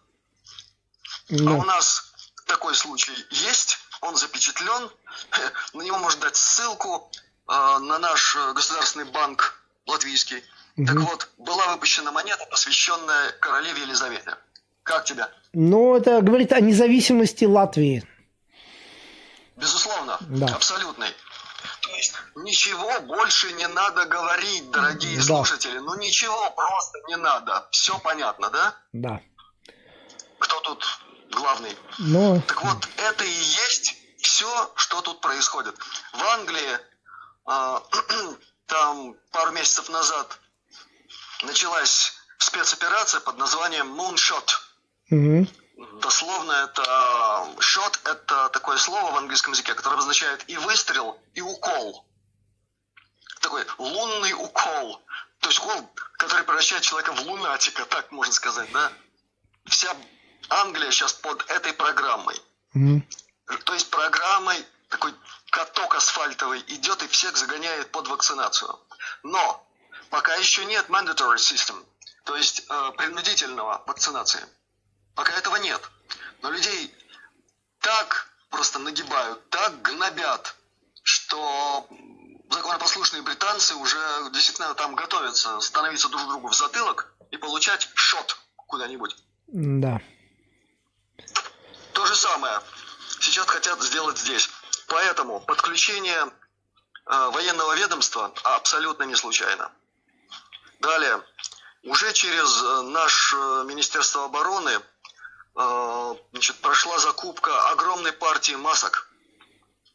Да. 1.30 1.52
А 1.52 1.54
у 1.56 1.64
нас 1.64 2.14
такой 2.46 2.76
случай 2.76 3.16
есть, 3.32 3.80
он 4.02 4.16
запечатлен, 4.16 4.90
на 5.74 5.82
него 5.82 5.98
можно 6.00 6.22
дать 6.22 6.36
ссылку 6.38 7.12
на 7.48 8.00
наш 8.00 8.38
государственный 8.56 9.06
банк 9.06 9.56
латвийский. 9.86 10.44
Угу. 10.78 10.86
Так 10.88 10.96
вот, 10.98 11.30
была 11.38 11.74
выпущена 11.74 12.12
монета, 12.12 12.46
посвященная 12.50 13.32
королеве 13.40 13.82
Елизавете. 13.82 14.38
Как 14.84 15.06
тебя? 15.06 15.30
Ну, 15.54 15.96
это 15.96 16.22
говорит 16.22 16.52
о 16.52 16.60
независимости 16.60 17.46
Латвии. 17.46 18.04
Безусловно, 19.56 20.18
да. 20.22 20.48
абсолютный. 20.48 21.10
То 21.82 21.92
есть 21.92 22.14
ничего 22.36 23.00
больше 23.02 23.54
не 23.54 23.68
надо 23.68 24.06
говорить, 24.06 24.70
дорогие 24.72 25.18
да. 25.18 25.24
слушатели. 25.24 25.78
Ну 25.78 25.96
ничего 25.96 26.50
просто 26.52 27.00
не 27.08 27.18
надо. 27.18 27.68
Все 27.72 27.98
понятно, 28.00 28.50
да? 28.50 28.76
Да. 28.92 29.22
Кто 30.40 30.60
тут 30.62 30.86
главный? 31.32 31.78
Ну... 32.00 32.42
Так 32.48 32.64
вот, 32.64 32.90
это 32.98 33.24
и 33.24 33.30
есть 33.30 33.96
все, 34.22 34.72
что 34.76 35.02
тут 35.02 35.22
происходит. 35.22 35.76
В 36.14 36.24
Англии 36.34 36.60
э, 36.60 36.80
там 38.68 39.16
пару 39.32 39.52
месяцев 39.52 39.90
назад 39.90 40.40
началась 41.44 42.14
спецоперация 42.38 43.20
под 43.22 43.38
названием 43.38 44.00
Moonshot. 44.00 44.50
Угу. 45.12 45.48
Дословно 46.00 46.52
это 46.52 46.84
shot 47.60 48.00
это 48.06 48.50
такое 48.50 48.78
слово 48.78 49.12
в 49.12 49.18
английском 49.18 49.54
языке, 49.54 49.74
которое 49.74 49.96
обозначает 49.96 50.48
и 50.50 50.58
выстрел, 50.58 51.20
и 51.34 51.42
укол. 51.42 52.06
Такой 53.42 53.66
лунный 53.78 54.34
укол. 54.34 55.02
То 55.40 55.50
есть 55.50 55.60
укол, 55.60 55.90
который 56.14 56.46
превращает 56.46 56.84
человека 56.84 57.12
в 57.12 57.22
лунатика, 57.22 57.86
так 57.86 58.12
можно 58.12 58.34
сказать, 58.34 58.72
да? 58.72 58.92
Вся 59.66 59.94
Англия 60.50 60.92
сейчас 60.92 61.14
под 61.14 61.50
этой 61.50 61.74
программой. 61.74 62.40
Mm. 62.76 63.02
То 63.66 63.74
есть 63.74 63.90
программой 63.90 64.66
такой 64.94 65.14
каток 65.50 65.96
асфальтовый 65.96 66.64
идет 66.68 67.02
и 67.02 67.08
всех 67.08 67.36
загоняет 67.36 67.92
под 67.92 68.08
вакцинацию. 68.08 68.80
Но 69.24 69.68
пока 70.12 70.36
еще 70.36 70.66
нет 70.66 70.88
mandatory 70.88 71.38
system, 71.38 71.84
то 72.26 72.36
есть 72.36 72.64
э, 72.70 72.92
принудительного 72.96 73.84
вакцинации. 73.88 74.46
Пока 75.16 75.34
этого 75.34 75.56
нет. 75.56 75.82
Но 76.44 76.52
людей 76.52 76.96
так 77.80 78.28
просто 78.52 78.78
нагибают, 78.78 79.50
так 79.50 79.82
гнобят, 79.82 80.56
что 81.02 81.88
законопослушные 82.52 83.24
британцы 83.24 83.74
уже 83.74 83.98
действительно 84.32 84.76
там 84.76 84.94
готовятся 84.94 85.60
становиться 85.60 86.08
друг 86.10 86.28
другу 86.28 86.50
в 86.50 86.56
затылок 86.56 87.12
и 87.32 87.38
получать 87.38 87.90
шот 87.96 88.38
куда-нибудь. 88.68 89.16
Да. 89.48 90.00
То 91.94 92.06
же 92.06 92.16
самое 92.16 92.62
сейчас 93.20 93.48
хотят 93.48 93.82
сделать 93.82 94.20
здесь. 94.20 94.50
Поэтому 94.94 95.40
подключение 95.40 96.24
э, 97.08 97.30
военного 97.32 97.76
ведомства 97.76 98.32
абсолютно 98.44 99.04
не 99.04 99.16
случайно. 99.16 99.72
Далее, 100.82 101.20
уже 101.84 102.14
через 102.14 102.62
э, 102.62 102.82
наше 102.84 103.36
э, 103.36 103.64
Министерство 103.66 104.26
обороны 104.26 104.80
значит, 106.32 106.56
прошла 106.62 106.98
закупка 106.98 107.70
огромной 107.70 108.12
партии 108.12 108.54
масок, 108.54 109.08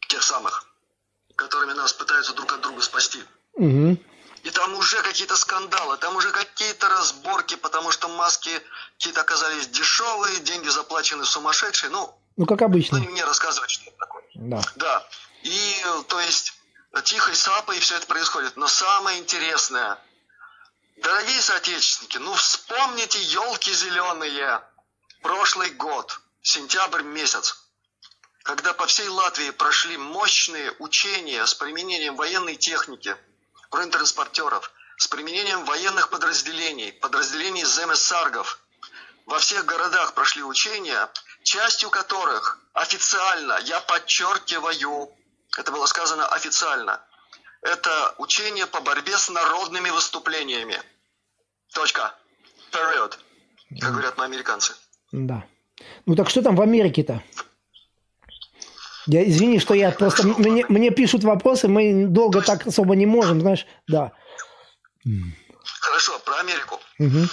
тех 0.09 0.23
самых, 0.23 0.65
которыми 1.35 1.73
нас 1.73 1.93
пытаются 1.93 2.33
друг 2.33 2.53
от 2.53 2.61
друга 2.61 2.81
спасти. 2.81 3.21
Угу. 3.55 3.99
И 4.45 4.51
там 4.51 4.75
уже 4.75 5.03
какие-то 5.03 5.35
скандалы, 5.37 5.97
там 5.97 6.15
уже 6.15 6.31
какие-то 6.31 6.89
разборки, 6.89 7.57
потому 7.57 7.91
что 7.91 8.09
маски 8.09 8.51
какие-то 8.99 9.23
оказались 9.23 9.67
дешевые, 9.67 10.39
деньги 10.41 10.69
заплачены 10.69 11.25
сумасшедшие. 11.25 11.91
Ну, 11.91 12.15
ну 12.37 12.47
как 12.47 12.63
обычно. 12.63 12.99
Ну, 12.99 13.05
не 13.05 13.11
мне 13.11 13.25
рассказывать, 13.25 13.71
что 13.71 13.91
это 13.91 13.99
такое. 13.99 14.18
Да. 14.39 14.63
Да. 14.77 15.07
И, 15.43 15.85
то 16.09 16.19
есть, 16.21 16.55
тихой 17.05 17.37
сапой 17.37 17.79
все 17.81 17.97
это 17.97 18.07
происходит. 18.07 18.57
Но 18.57 18.67
самое 18.67 19.19
интересное– 19.19 19.99
Дорогие 21.03 21.41
соотечественники, 21.41 22.19
ну 22.19 22.35
вспомните 22.35 23.23
елки 23.23 23.73
зеленые. 23.73 24.61
Прошлый 25.23 25.71
год, 25.71 26.21
сентябрь 26.43 27.03
месяц, 27.03 27.57
когда 28.43 28.73
по 28.73 28.87
всей 28.87 29.09
Латвии 29.09 29.51
прошли 29.51 29.97
мощные 29.97 30.75
учения 30.81 31.47
с 31.47 31.55
применением 31.55 32.17
военной 32.17 32.57
техники, 32.57 33.17
бронетранспортеров, 33.71 34.73
с 34.97 35.07
применением 35.07 35.65
военных 35.67 36.11
подразделений, 36.11 36.93
подразделений 36.93 37.63
ЗМС-САРГов. 37.63 38.59
Во 39.27 39.39
всех 39.39 39.67
городах 39.67 40.15
прошли 40.15 40.43
учения, 40.43 41.09
частью 41.43 41.91
которых 41.91 42.59
официально, 42.73 43.59
я 43.65 43.81
подчеркиваю, 43.81 45.11
это 45.57 45.73
было 45.73 45.87
сказано 45.87 46.27
официально, 46.27 47.01
это 47.63 48.15
учение 48.19 48.67
по 48.67 48.81
борьбе 48.81 49.17
с 49.17 49.29
народными 49.31 49.91
выступлениями. 49.91 50.81
Точка. 51.73 52.15
Period. 52.73 53.19
Как 53.81 53.93
говорят 53.93 54.17
мы 54.17 54.25
американцы. 54.25 54.75
Да. 55.13 55.45
Ну 56.07 56.15
так 56.15 56.31
что 56.31 56.43
там 56.43 56.57
в 56.57 56.61
Америке-то? 56.61 57.23
Я, 59.07 59.27
извини, 59.27 59.59
что 59.59 59.75
я 59.75 59.91
просто... 59.91 60.27
Мне, 60.27 60.67
мне 60.69 60.91
пишут 60.91 61.25
вопросы, 61.25 61.67
мы 61.67 62.07
долго 62.07 62.43
так 62.43 62.67
особо 62.67 62.95
не 62.95 63.07
можем, 63.07 63.41
знаешь, 63.41 63.67
да. 63.87 64.13
Хорошо, 65.81 66.19
про 66.19 66.41
Америку. 66.41 66.79
Угу. 66.99 67.27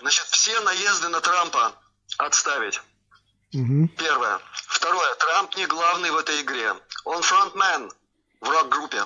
Значит, 0.00 0.24
все 0.30 0.58
наезды 0.60 1.08
на 1.08 1.20
Трампа 1.20 1.72
отставить. 2.16 2.80
Угу. 3.54 3.88
Первое. 3.98 4.40
Второе. 4.68 5.14
Трамп 5.16 5.56
не 5.56 5.66
главный 5.66 6.10
в 6.10 6.16
этой 6.16 6.40
игре. 6.40 6.74
Он 7.04 7.22
фронтмен 7.22 7.92
в 8.40 8.48
рок-группе. 8.48 9.04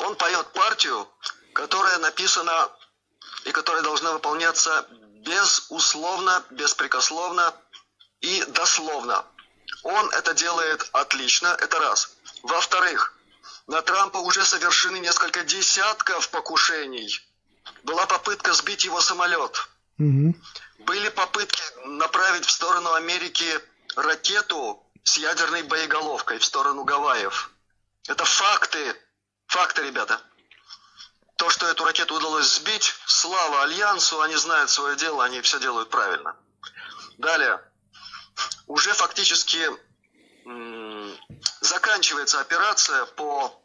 Он 0.00 0.14
поет 0.16 0.52
партию, 0.52 1.08
которая 1.52 1.98
написана 1.98 2.70
и 3.44 3.52
которая 3.52 3.82
должна 3.82 4.12
выполняться 4.12 4.86
безусловно, 5.24 6.44
беспрекословно 6.50 7.54
и 8.20 8.44
дословно. 8.48 9.24
Он 9.82 10.10
это 10.10 10.34
делает 10.34 10.88
отлично, 10.92 11.48
это 11.60 11.78
раз. 11.78 12.16
Во-вторых, 12.42 13.14
на 13.66 13.80
Трампа 13.82 14.18
уже 14.18 14.44
совершены 14.44 14.98
несколько 14.98 15.44
десятков 15.44 16.28
покушений. 16.30 17.20
Была 17.82 18.06
попытка 18.06 18.52
сбить 18.52 18.84
его 18.84 19.00
самолет. 19.00 19.68
Угу. 19.98 20.34
Были 20.78 21.08
попытки 21.08 21.62
направить 21.84 22.46
в 22.46 22.50
сторону 22.50 22.92
Америки 22.94 23.60
ракету 23.96 24.84
с 25.02 25.16
ядерной 25.16 25.62
боеголовкой 25.62 26.38
в 26.38 26.44
сторону 26.44 26.84
Гавайев. 26.84 27.50
Это 28.08 28.24
факты. 28.24 28.96
Факты, 29.46 29.82
ребята. 29.82 30.20
То, 31.36 31.50
что 31.50 31.66
эту 31.66 31.84
ракету 31.84 32.14
удалось 32.14 32.54
сбить, 32.54 32.94
слава 33.06 33.62
Альянсу, 33.62 34.20
они 34.20 34.36
знают 34.36 34.70
свое 34.70 34.96
дело, 34.96 35.24
они 35.24 35.40
все 35.40 35.58
делают 35.60 35.90
правильно. 35.90 36.36
Далее 37.18 37.60
уже 38.66 38.92
фактически 38.92 39.70
заканчивается 41.60 42.40
операция 42.40 43.04
по 43.06 43.60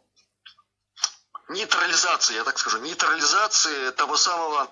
нейтрализации, 1.48 2.34
я 2.34 2.44
так 2.44 2.58
скажу, 2.58 2.78
нейтрализации 2.78 3.90
того 3.90 4.16
самого 4.16 4.70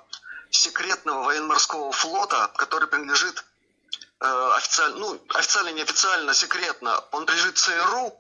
секретного 0.51 1.25
военно-морского 1.25 1.93
флота, 1.93 2.51
который 2.57 2.89
принадлежит 2.89 3.45
э, 4.21 4.53
официально, 4.57 4.97
ну, 4.99 5.21
официально, 5.35 5.71
неофициально, 5.71 6.35
секретно, 6.35 7.05
он 7.13 7.27
принадлежит 7.27 7.59
ЦРУ, 7.59 8.15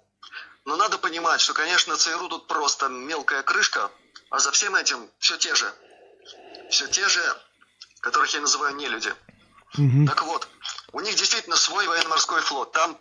но 0.64 0.76
надо 0.76 0.98
понимать, 0.98 1.40
что, 1.40 1.54
конечно, 1.54 1.96
ЦРУ 1.96 2.28
тут 2.28 2.46
просто 2.46 2.88
мелкая 2.88 3.42
крышка, 3.42 3.90
а 4.30 4.38
за 4.38 4.50
всем 4.52 4.74
этим 4.76 5.10
все 5.18 5.36
те 5.36 5.54
же, 5.54 5.72
все 6.70 6.86
те 6.88 7.08
же, 7.08 7.22
которых 8.00 8.32
я 8.34 8.40
называю 8.40 8.74
нелюди. 8.76 9.14
Угу. 9.74 10.06
Так 10.06 10.22
вот, 10.22 10.48
у 10.92 11.00
них 11.00 11.14
действительно 11.16 11.56
свой 11.56 11.86
военно-морской 11.86 12.40
флот. 12.40 12.72
Там, 12.72 12.98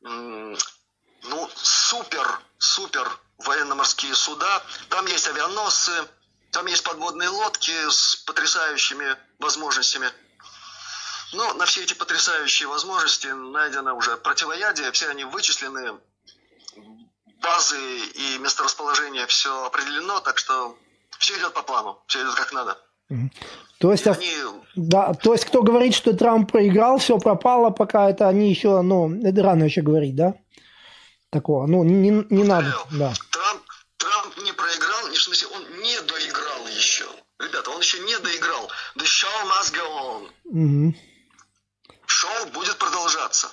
ну, 0.00 1.50
супер, 1.54 2.40
супер 2.58 3.10
военно-морские 3.38 4.14
суда. 4.14 4.62
Там 4.88 5.06
есть 5.06 5.26
авианосцы, 5.28 5.92
там 6.54 6.66
есть 6.66 6.84
подводные 6.84 7.28
лодки 7.28 7.72
с 7.90 8.16
потрясающими 8.26 9.16
возможностями. 9.40 10.08
Но 11.32 11.52
на 11.54 11.66
все 11.66 11.82
эти 11.82 11.94
потрясающие 11.94 12.68
возможности 12.68 13.26
найдено 13.26 13.96
уже 13.96 14.16
противоядие, 14.16 14.92
все 14.92 15.08
они 15.08 15.24
вычислены, 15.24 15.98
базы 17.42 17.76
и 18.14 18.38
месторасположение 18.38 19.26
все 19.26 19.66
определено, 19.66 20.20
так 20.20 20.38
что 20.38 20.78
все 21.18 21.36
идет 21.36 21.52
по 21.54 21.62
плану, 21.62 21.98
все 22.06 22.22
идет 22.22 22.34
как 22.36 22.52
надо. 22.52 22.78
То 23.78 23.90
есть, 23.90 24.06
они... 24.06 24.30
да, 24.76 25.12
то 25.12 25.32
есть, 25.32 25.44
кто 25.46 25.62
говорит, 25.62 25.94
что 25.94 26.14
Трамп 26.14 26.52
проиграл, 26.52 26.98
все 26.98 27.18
пропало, 27.18 27.70
пока 27.70 28.08
это 28.08 28.28
они 28.28 28.48
еще, 28.48 28.80
ну, 28.80 29.12
это 29.22 29.42
рано 29.42 29.64
еще 29.64 29.82
говорить, 29.82 30.14
да? 30.14 30.34
Такого, 31.30 31.66
ну, 31.66 31.82
не, 31.82 32.24
не 32.30 32.44
надо, 32.44 32.72
да. 32.92 33.12
Трамп, 33.30 33.62
Трамп 33.96 34.36
не 34.38 34.52
проиграл, 34.52 34.94
в 35.14 35.22
смысле, 35.22 35.48
он 35.48 35.82
не 35.82 36.00
доиграл 36.02 36.66
еще. 36.68 37.06
Ребята, 37.38 37.70
он 37.70 37.73
еще 37.84 37.98
не 38.00 38.18
доиграл. 38.18 38.70
The 38.96 39.04
show 39.04 39.44
must 39.44 39.74
go 39.74 39.86
on. 40.10 40.32
Угу. 40.44 40.94
Шоу 42.06 42.46
будет 42.46 42.78
продолжаться. 42.78 43.50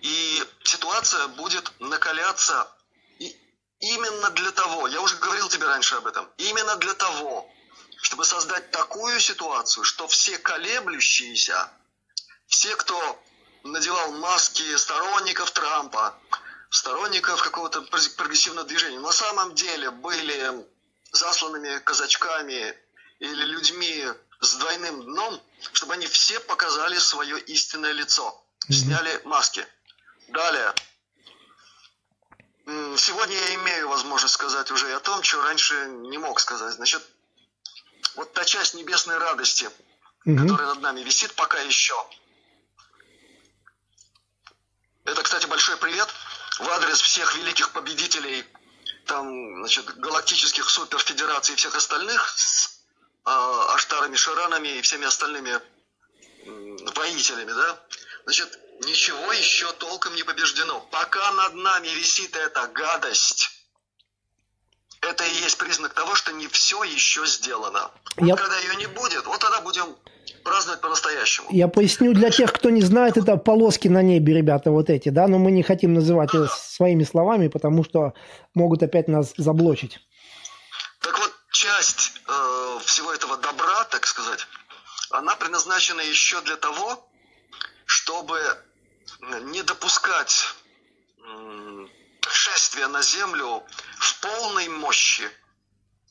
И 0.00 0.42
ситуация 0.64 1.26
будет 1.28 1.70
накаляться 1.80 2.68
и 3.18 3.36
именно 3.80 4.30
для 4.30 4.50
того, 4.52 4.88
я 4.88 5.00
уже 5.00 5.16
говорил 5.16 5.48
тебе 5.48 5.66
раньше 5.66 5.96
об 5.96 6.06
этом, 6.06 6.28
именно 6.38 6.76
для 6.76 6.94
того, 6.94 7.50
чтобы 8.02 8.24
создать 8.24 8.70
такую 8.70 9.20
ситуацию, 9.20 9.84
что 9.84 10.06
все 10.06 10.38
колеблющиеся, 10.38 11.70
все, 12.46 12.74
кто 12.76 13.22
надевал 13.64 14.12
маски 14.12 14.76
сторонников 14.76 15.50
Трампа, 15.50 16.14
сторонников 16.70 17.42
какого-то 17.42 17.82
прогрессивного 17.82 18.66
движения, 18.66 19.00
на 19.00 19.12
самом 19.12 19.54
деле 19.54 19.90
были 19.90 20.66
засланными 21.12 21.78
казачками 21.78 22.76
или 23.18 23.44
людьми 23.44 24.06
с 24.40 24.54
двойным 24.56 25.02
дном, 25.02 25.42
чтобы 25.72 25.94
они 25.94 26.06
все 26.06 26.40
показали 26.40 26.98
свое 26.98 27.38
истинное 27.40 27.92
лицо, 27.92 28.44
сняли 28.68 29.20
маски. 29.24 29.66
Далее. 30.28 30.74
Сегодня 32.98 33.36
я 33.36 33.54
имею 33.54 33.88
возможность 33.88 34.34
сказать 34.34 34.70
уже 34.70 34.88
и 34.88 34.92
о 34.92 35.00
том, 35.00 35.22
что 35.22 35.40
раньше 35.42 35.86
не 35.86 36.18
мог 36.18 36.40
сказать. 36.40 36.74
Значит, 36.74 37.02
вот 38.16 38.32
та 38.32 38.44
часть 38.44 38.74
небесной 38.74 39.18
радости, 39.18 39.70
угу. 40.24 40.36
которая 40.38 40.68
над 40.68 40.80
нами 40.80 41.00
висит 41.02 41.32
пока 41.34 41.58
еще. 41.60 41.94
Это, 45.04 45.22
кстати, 45.22 45.46
большой 45.46 45.76
привет 45.76 46.08
в 46.58 46.68
адрес 46.68 47.00
всех 47.00 47.36
великих 47.36 47.70
победителей 47.70 48.44
там, 49.06 49.58
значит, 49.58 49.86
галактических 49.98 50.68
суперфедераций 50.68 51.54
и 51.54 51.56
всех 51.56 51.76
остальных 51.76 52.28
с 52.36 52.75
Аштарами, 53.26 54.14
Ширанами 54.14 54.68
и 54.68 54.80
всеми 54.82 55.06
остальными 55.06 55.58
воителями, 56.94 57.50
да? 57.50 57.80
Значит, 58.24 58.58
ничего 58.84 59.32
еще 59.32 59.70
толком 59.72 60.14
не 60.14 60.22
побеждено. 60.22 60.86
Пока 60.90 61.32
над 61.32 61.54
нами 61.54 61.88
висит 61.88 62.36
эта 62.36 62.68
гадость, 62.68 63.50
это 65.00 65.24
и 65.24 65.42
есть 65.42 65.58
признак 65.58 65.92
того, 65.94 66.14
что 66.14 66.32
не 66.32 66.46
все 66.46 66.82
еще 66.84 67.26
сделано. 67.26 67.90
Вот 68.16 68.26
Я... 68.26 68.36
когда 68.36 68.58
ее 68.58 68.76
не 68.76 68.86
будет, 68.86 69.26
вот 69.26 69.40
тогда 69.40 69.60
будем 69.60 69.96
праздновать 70.44 70.80
по-настоящему. 70.80 71.48
Я 71.50 71.68
поясню 71.68 72.12
для 72.14 72.30
тех, 72.30 72.52
кто 72.52 72.70
не 72.70 72.82
знает, 72.82 73.16
это 73.16 73.36
полоски 73.36 73.88
на 73.88 74.02
небе, 74.02 74.34
ребята, 74.34 74.70
вот 74.70 74.90
эти, 74.90 75.08
да, 75.08 75.26
но 75.26 75.38
мы 75.38 75.50
не 75.50 75.62
хотим 75.62 75.94
называть 75.94 76.30
это 76.30 76.46
своими 76.46 77.02
словами, 77.02 77.48
потому 77.48 77.84
что 77.84 78.14
могут 78.54 78.82
опять 78.82 79.08
нас 79.08 79.34
заблочить. 79.36 79.98
Часть 81.56 82.12
э, 82.26 82.78
всего 82.84 83.14
этого 83.14 83.38
добра, 83.38 83.84
так 83.84 84.06
сказать, 84.06 84.46
она 85.08 85.34
предназначена 85.36 86.02
еще 86.02 86.42
для 86.42 86.56
того, 86.56 87.08
чтобы 87.86 88.62
не 89.20 89.62
допускать 89.62 90.54
шествие 92.28 92.88
на 92.88 93.00
Землю 93.00 93.64
в 93.96 94.20
полной 94.20 94.68
мощи 94.68 95.30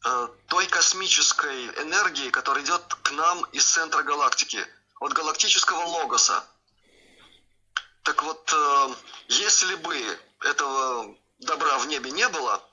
э, 0.04 0.28
той 0.48 0.66
космической 0.66 1.68
энергии, 1.84 2.32
которая 2.32 2.64
идет 2.64 2.82
к 3.04 3.12
нам 3.12 3.44
из 3.52 3.66
центра 3.66 4.02
галактики, 4.02 4.66
от 5.00 5.14
галактического 5.14 5.84
логоса. 5.84 6.44
Так 8.02 8.24
вот, 8.24 8.52
э, 8.52 8.96
если 9.28 9.76
бы 9.76 10.20
этого 10.40 11.16
добра 11.38 11.78
в 11.78 11.86
небе 11.86 12.10
не 12.10 12.28
было, 12.30 12.68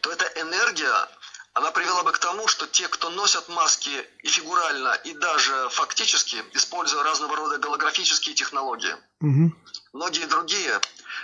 то 0.00 0.10
эта 0.10 0.24
энергия, 0.40 1.08
она 1.54 1.70
привела 1.70 2.02
бы 2.02 2.12
к 2.12 2.18
тому, 2.18 2.48
что 2.48 2.66
те, 2.66 2.88
кто 2.88 3.10
носят 3.10 3.48
маски 3.48 3.90
и 4.22 4.28
фигурально, 4.28 4.94
и 5.04 5.12
даже 5.12 5.68
фактически, 5.70 6.42
используя 6.54 7.02
разного 7.02 7.36
рода 7.36 7.58
голографические 7.58 8.34
технологии, 8.34 8.94
угу. 9.20 9.52
многие 9.92 10.26
другие 10.26 10.80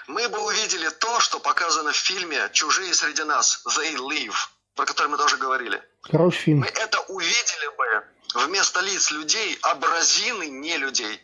мы 0.07 0.29
бы 0.29 0.39
увидели 0.39 0.89
то, 0.89 1.21
что 1.21 1.39
показано 1.39 1.93
в 1.93 1.97
фильме 1.97 2.51
«Чужие 2.53 2.95
среди 2.95 3.25
нас» 3.25 3.63
«They 3.67 3.97
Live», 3.97 4.37
про 4.75 4.85
который 4.85 5.09
мы 5.09 5.17
тоже 5.17 5.37
говорили. 5.37 5.83
Хороший 6.03 6.39
фильм. 6.39 6.61
Мы 6.61 6.67
это 6.67 7.01
увидели 7.09 7.77
бы 7.77 8.05
вместо 8.35 8.81
лиц 8.81 9.11
людей 9.11 9.59
образины 9.63 10.49
не 10.49 10.77
людей. 10.77 11.23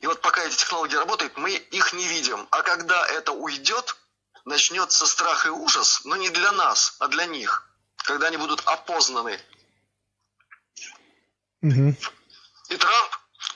И 0.00 0.06
вот 0.06 0.20
пока 0.20 0.44
эти 0.44 0.56
технологии 0.56 0.96
работают, 0.96 1.36
мы 1.38 1.52
их 1.52 1.92
не 1.94 2.06
видим. 2.06 2.46
А 2.50 2.62
когда 2.62 3.06
это 3.08 3.32
уйдет, 3.32 3.96
начнется 4.44 5.06
страх 5.06 5.46
и 5.46 5.50
ужас, 5.50 6.02
но 6.04 6.16
не 6.16 6.30
для 6.30 6.52
нас, 6.52 6.96
а 6.98 7.08
для 7.08 7.26
них, 7.26 7.68
когда 7.96 8.28
они 8.28 8.36
будут 8.36 8.62
опознаны. 8.66 9.40
Угу. 11.62 11.96
И 12.70 12.76
Трамп 12.76 13.12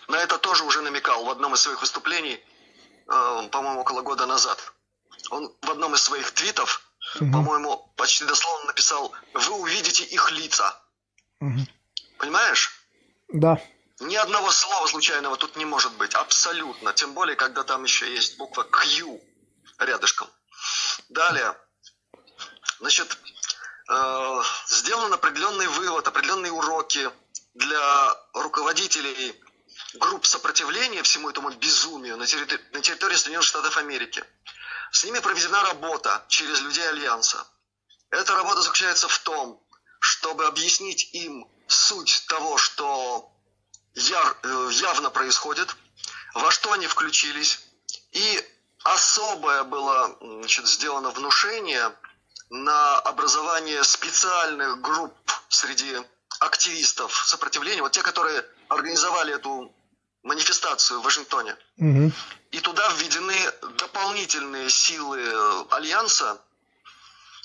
на 0.09 0.16
это 0.16 0.38
тоже 0.38 0.64
уже 0.64 0.81
намекал 0.83 1.24
в 1.24 1.31
одном 1.31 1.55
из 1.55 1.61
своих 1.61 1.81
выступлений– 1.81 2.42
Э, 3.09 3.48
по-моему, 3.51 3.81
около 3.81 4.03
года 4.03 4.27
назад. 4.27 4.72
Он 5.31 5.53
в 5.62 5.70
одном 5.70 5.94
из 5.94 6.03
своих 6.03 6.31
твитов, 6.33 6.83
угу. 7.20 7.33
по-моему, 7.33 7.92
почти 7.96 8.24
дословно 8.24 8.66
написал, 8.66 9.12
вы 9.35 9.53
увидите 9.55 10.05
их 10.05 10.31
лица. 10.31 10.81
Угу. 11.40 11.61
Понимаешь? 12.18 12.70
Да. 13.29 13.61
Ни 14.01 14.14
одного 14.14 14.51
слова 14.51 14.87
случайного 14.87 15.37
тут 15.37 15.57
не 15.57 15.64
может 15.64 15.92
быть, 15.94 16.14
абсолютно. 16.14 16.92
Тем 16.92 17.14
более, 17.14 17.35
когда 17.35 17.64
там 17.64 17.85
еще 17.85 18.12
есть 18.12 18.38
буква 18.38 18.62
Q 18.62 19.20
рядышком. 19.79 20.29
Далее, 21.09 21.57
значит, 22.81 23.18
э, 23.88 24.42
сделан 24.68 25.12
определенный 25.12 25.66
вывод, 25.66 26.07
определенные 26.07 26.53
уроки 26.53 27.11
для 27.55 28.14
руководителей 28.35 29.35
групп 29.94 30.27
сопротивления 30.27 31.03
всему 31.03 31.31
этому 31.31 31.51
безумию 31.51 32.16
на 32.18 32.27
территории, 32.27 32.61
на 32.73 32.83
территории 32.83 33.16
Соединенных 33.16 33.47
Штатов 33.47 33.77
Америки. 33.79 34.23
С 34.92 35.05
ними 35.05 35.18
проведена 35.21 35.62
работа 35.62 36.25
через 36.29 36.61
людей 36.61 36.87
Альянса. 36.88 37.47
Эта 38.11 38.35
работа 38.35 38.62
заключается 38.62 39.09
в 39.09 39.18
том, 39.21 39.62
чтобы 40.01 40.47
объяснить 40.47 41.14
им 41.14 41.51
суть 41.68 42.25
того, 42.29 42.59
что 42.59 43.33
яр, 43.94 44.37
э, 44.42 44.71
явно 44.73 45.11
происходит, 45.11 45.75
во 46.35 46.51
что 46.51 46.73
они 46.73 46.87
включились, 46.87 47.61
и 48.12 48.58
особое 48.85 49.64
было 49.64 50.17
значит, 50.21 50.67
сделано 50.67 51.11
внушение 51.11 51.93
на 52.51 52.99
образование 52.99 53.85
специальных 53.85 54.81
групп 54.81 55.14
среди 55.49 55.97
активистов 56.41 57.14
сопротивления, 57.27 57.83
вот 57.83 57.93
те, 57.93 58.03
которые 58.03 58.45
организовали 58.69 59.35
эту 59.35 59.75
манифестацию 60.23 61.01
в 61.01 61.05
Вашингтоне. 61.05 61.57
Угу. 61.79 62.12
И 62.53 62.61
туда 62.61 62.88
введены 62.93 63.37
дополнительные 63.77 64.71
силы 64.71 65.21
Альянса 65.71 66.41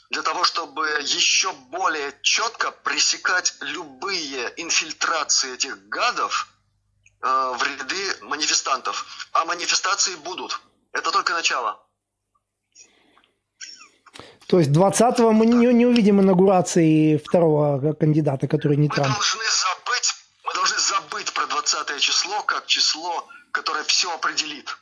для 0.10 0.22
того, 0.22 0.44
чтобы 0.44 0.88
еще 1.02 1.52
более 1.54 2.18
четко 2.22 2.72
пресекать 2.72 3.56
любые 3.62 4.54
инфильтрации 4.58 5.54
этих 5.54 5.88
гадов 5.88 6.48
э, 7.22 7.54
в 7.58 7.64
ряды 7.64 8.18
манифестантов. 8.22 9.28
А 9.34 9.46
манифестации 9.46 10.16
будут. 10.16 10.60
Это 10.94 11.12
только 11.12 11.34
начало. 11.34 11.80
То 14.48 14.60
есть 14.60 14.70
20-го 14.70 15.32
мы 15.32 15.46
не, 15.46 15.74
не 15.74 15.86
увидим 15.86 16.22
инаугурации 16.22 17.18
второго 17.18 17.94
кандидата, 17.94 18.48
который 18.48 18.78
не 18.78 18.88
Трамп. 18.88 19.08
Мы 19.08 19.14
должны 19.14 19.44
забыть, 19.44 20.14
мы 20.46 20.54
должны 20.54 20.78
забыть 20.78 21.34
про 21.34 21.48
20 21.48 22.00
число 22.00 22.44
как 22.44 22.68
число, 22.68 23.28
которое 23.52 23.84
все 23.84 24.14
определит. 24.14 24.78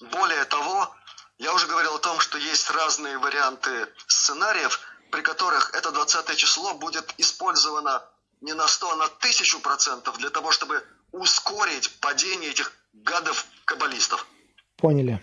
Более 0.00 0.44
того, 0.46 0.92
я 1.38 1.54
уже 1.54 1.66
говорил 1.66 1.94
о 1.94 1.98
том, 1.98 2.18
что 2.18 2.38
есть 2.38 2.70
разные 2.70 3.18
варианты 3.18 3.70
сценариев, 4.08 4.80
при 5.12 5.20
которых 5.20 5.74
это 5.74 5.92
20 5.92 6.36
число 6.36 6.74
будет 6.74 7.14
использовано 7.18 8.02
не 8.40 8.54
на 8.54 8.66
100, 8.66 8.92
а 8.92 8.96
на 8.96 9.04
1000 9.04 9.60
процентов 9.60 10.18
для 10.18 10.30
того, 10.30 10.50
чтобы 10.50 10.82
ускорить 11.12 12.00
падение 12.00 12.50
этих 12.50 12.72
гадов-каббалистов. 12.92 14.26
Поняли. 14.78 15.20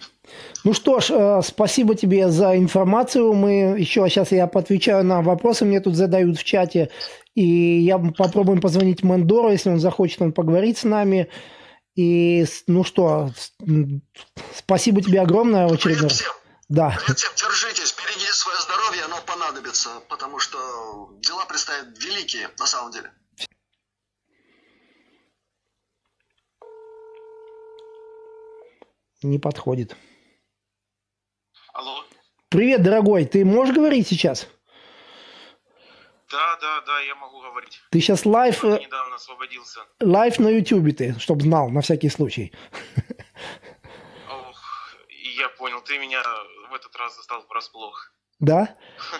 Ну 0.65 0.73
что 0.73 0.99
ж, 0.99 1.11
э, 1.11 1.41
спасибо 1.41 1.95
тебе 1.95 2.29
за 2.29 2.57
информацию. 2.57 3.33
Мы 3.33 3.79
еще 3.79 4.07
сейчас 4.09 4.31
я 4.31 4.47
поотвечаю 4.47 5.05
на 5.05 5.21
вопросы, 5.21 5.63
мне 5.63 5.79
тут 5.79 5.95
задают 5.95 6.37
в 6.37 6.43
чате. 6.43 6.89
И 7.35 7.79
я 7.79 7.97
попробуем 7.97 8.59
позвонить 8.59 9.03
Мендору, 9.03 9.49
если 9.49 9.69
он 9.69 9.79
захочет, 9.79 10.21
он 10.21 10.33
поговорить 10.33 10.77
с 10.77 10.83
нами. 10.83 11.29
И 11.95 12.45
ну 12.67 12.83
что, 12.83 13.31
спасибо 14.53 15.01
тебе 15.01 15.21
огромное 15.21 15.67
в 15.67 15.73
очередной 15.73 16.09
раз. 16.09 16.23
Да. 16.67 16.97
Привет 16.99 17.19
всем, 17.19 17.31
держитесь, 17.37 17.95
берегите 17.95 18.33
свое 18.33 18.57
здоровье, 18.59 19.03
оно 19.03 19.21
понадобится, 19.25 20.01
потому 20.09 20.39
что 20.39 20.57
дела 21.19 21.45
предстоят 21.45 21.85
великие 22.03 22.49
на 22.59 22.65
самом 22.65 22.91
деле. 22.91 23.11
Не 29.25 29.39
подходит. 29.39 29.95
Алло. 31.73 32.03
Привет, 32.49 32.83
дорогой, 32.83 33.25
ты 33.25 33.43
можешь 33.43 33.73
говорить 33.73 34.07
сейчас? 34.07 34.47
Да, 36.31 36.57
да, 36.61 36.81
да, 36.81 36.99
я 36.99 37.15
могу 37.15 37.41
говорить. 37.41 37.81
Ты 37.89 38.01
сейчас 38.01 38.23
live... 38.25 38.63
Я 38.63 38.77
недавно 38.77 39.15
освободился. 39.15 39.79
Live 39.99 40.37
на 40.37 40.49
ютубе 40.49 40.91
ты, 40.91 41.19
чтобы 41.19 41.41
знал, 41.41 41.69
на 41.69 41.81
всякий 41.81 42.09
случай. 42.09 42.53
Ох, 44.29 44.61
я 45.37 45.49
понял, 45.49 45.81
ты 45.81 45.97
меня 45.97 46.21
в 46.69 46.73
этот 46.75 46.95
раз 46.95 47.15
застал 47.15 47.43
врасплох. 47.49 48.11
Да? 48.39 48.77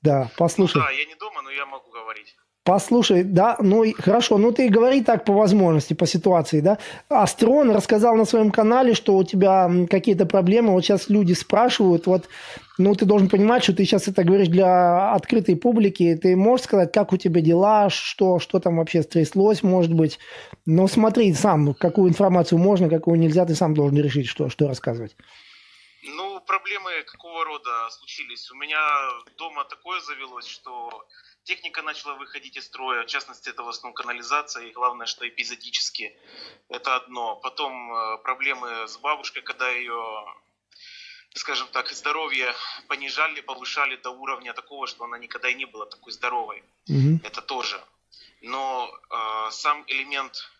Да, 0.00 0.30
послушай. 0.36 0.76
Ну, 0.78 0.84
да, 0.84 0.90
я 0.92 1.04
не 1.06 1.16
дома, 1.16 1.42
но 1.42 1.50
я 1.50 1.66
могу 1.66 1.90
говорить. 1.90 2.36
Послушай, 2.68 3.24
да, 3.24 3.56
ну 3.60 3.82
хорошо, 3.98 4.36
ну 4.36 4.52
ты 4.52 4.68
говори 4.68 5.02
так 5.02 5.24
по 5.24 5.32
возможности, 5.32 5.94
по 5.94 6.06
ситуации, 6.06 6.60
да. 6.60 6.76
Астрон 7.08 7.70
рассказал 7.70 8.14
на 8.14 8.26
своем 8.26 8.50
канале, 8.50 8.92
что 8.92 9.16
у 9.16 9.24
тебя 9.24 9.70
какие-то 9.88 10.26
проблемы, 10.26 10.72
вот 10.72 10.84
сейчас 10.84 11.08
люди 11.08 11.32
спрашивают, 11.32 12.06
вот, 12.06 12.28
ну 12.76 12.94
ты 12.94 13.06
должен 13.06 13.30
понимать, 13.30 13.62
что 13.62 13.74
ты 13.74 13.86
сейчас 13.86 14.06
это 14.06 14.22
говоришь 14.22 14.48
для 14.48 15.14
открытой 15.14 15.56
публики, 15.56 16.14
ты 16.22 16.36
можешь 16.36 16.64
сказать, 16.64 16.92
как 16.92 17.14
у 17.14 17.16
тебя 17.16 17.40
дела, 17.40 17.88
что, 17.88 18.38
что 18.38 18.60
там 18.60 18.76
вообще 18.76 19.00
стряслось, 19.00 19.62
может 19.62 19.94
быть. 19.94 20.18
Ну 20.66 20.88
смотри 20.88 21.32
сам, 21.32 21.72
какую 21.72 22.10
информацию 22.10 22.58
можно, 22.58 22.90
какую 22.90 23.18
нельзя, 23.18 23.46
ты 23.46 23.54
сам 23.54 23.72
должен 23.72 23.96
решить, 23.96 24.26
что, 24.26 24.50
что 24.50 24.68
рассказывать. 24.68 25.16
Ну, 26.02 26.38
проблемы 26.46 26.90
какого 27.06 27.46
рода 27.46 27.70
случились? 27.90 28.50
У 28.50 28.56
меня 28.56 28.78
дома 29.38 29.64
такое 29.64 30.00
завелось, 30.00 30.46
что 30.46 30.90
техника 31.48 31.82
начала 31.82 32.14
выходить 32.14 32.56
из 32.58 32.66
строя, 32.66 33.02
в 33.02 33.06
частности, 33.06 33.48
это 33.48 33.62
в 33.62 33.68
основном 33.68 33.94
канализация, 33.94 34.66
и 34.66 34.72
главное, 34.72 35.06
что 35.06 35.26
эпизодически. 35.26 36.14
Это 36.68 36.94
одно. 36.96 37.36
Потом 37.36 37.72
э, 37.92 38.18
проблемы 38.18 38.86
с 38.86 38.98
бабушкой, 38.98 39.42
когда 39.42 39.70
ее 39.70 40.24
скажем 41.34 41.68
так, 41.72 41.90
здоровье 41.90 42.52
понижали, 42.88 43.40
повышали 43.40 43.96
до 43.96 44.10
уровня 44.10 44.52
такого, 44.52 44.86
что 44.86 45.04
она 45.04 45.18
никогда 45.18 45.48
и 45.48 45.54
не 45.54 45.66
была 45.66 45.86
такой 45.86 46.12
здоровой. 46.12 46.62
Угу. 46.88 47.20
Это 47.24 47.40
тоже. 47.42 47.80
Но 48.42 48.90
э, 48.90 49.50
сам 49.50 49.84
элемент 49.86 50.50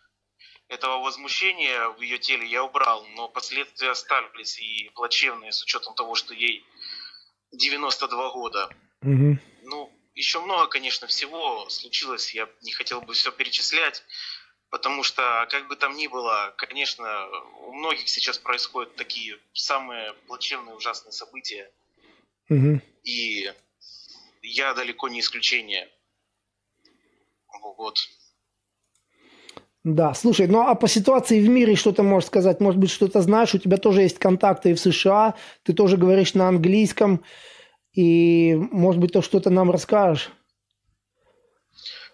этого 0.69 1.03
возмущения 1.03 1.89
в 1.89 2.01
ее 2.01 2.17
теле 2.17 2.47
я 2.47 2.63
убрал, 2.63 3.05
но 3.15 3.27
последствия 3.27 3.91
остались 3.91 4.57
и 4.59 4.89
плачевные 4.95 5.51
с 5.51 5.61
учетом 5.63 5.93
того, 5.95 6.15
что 6.15 6.33
ей 6.33 6.65
92 7.51 8.31
года. 8.31 8.69
Угу. 9.01 9.37
Еще 10.19 10.41
много, 10.41 10.67
конечно, 10.67 11.07
всего 11.07 11.69
случилось. 11.69 12.33
Я 12.33 12.49
не 12.61 12.73
хотел 12.73 12.99
бы 12.99 13.13
все 13.13 13.31
перечислять, 13.31 14.03
потому 14.69 15.01
что, 15.01 15.47
как 15.49 15.69
бы 15.69 15.77
там 15.77 15.95
ни 15.95 16.07
было, 16.07 16.53
конечно, 16.57 17.07
у 17.67 17.71
многих 17.71 18.09
сейчас 18.09 18.37
происходят 18.37 18.93
такие 18.97 19.37
самые 19.53 20.11
плачевные, 20.27 20.75
ужасные 20.75 21.13
события. 21.13 21.71
Угу. 22.49 22.81
И 23.05 23.49
я 24.41 24.73
далеко 24.73 25.07
не 25.07 25.21
исключение. 25.21 25.87
Вот. 27.77 27.99
Да, 29.85 30.13
слушай, 30.13 30.47
ну 30.47 30.67
а 30.67 30.75
по 30.75 30.89
ситуации 30.89 31.39
в 31.39 31.47
мире 31.47 31.77
что 31.77 31.93
ты 31.93 32.03
можешь 32.03 32.27
сказать? 32.27 32.59
Может 32.59 32.81
быть, 32.81 32.91
что-то 32.91 33.21
знаешь? 33.21 33.55
У 33.55 33.57
тебя 33.57 33.77
тоже 33.77 34.01
есть 34.01 34.19
контакты 34.19 34.71
и 34.71 34.73
в 34.73 34.81
США, 34.81 35.35
ты 35.63 35.71
тоже 35.71 35.95
говоришь 35.95 36.33
на 36.33 36.49
английском. 36.49 37.23
И, 37.93 38.55
может 38.55 39.01
быть, 39.01 39.13
то 39.13 39.21
что-то 39.21 39.49
нам 39.49 39.71
расскажешь? 39.71 40.29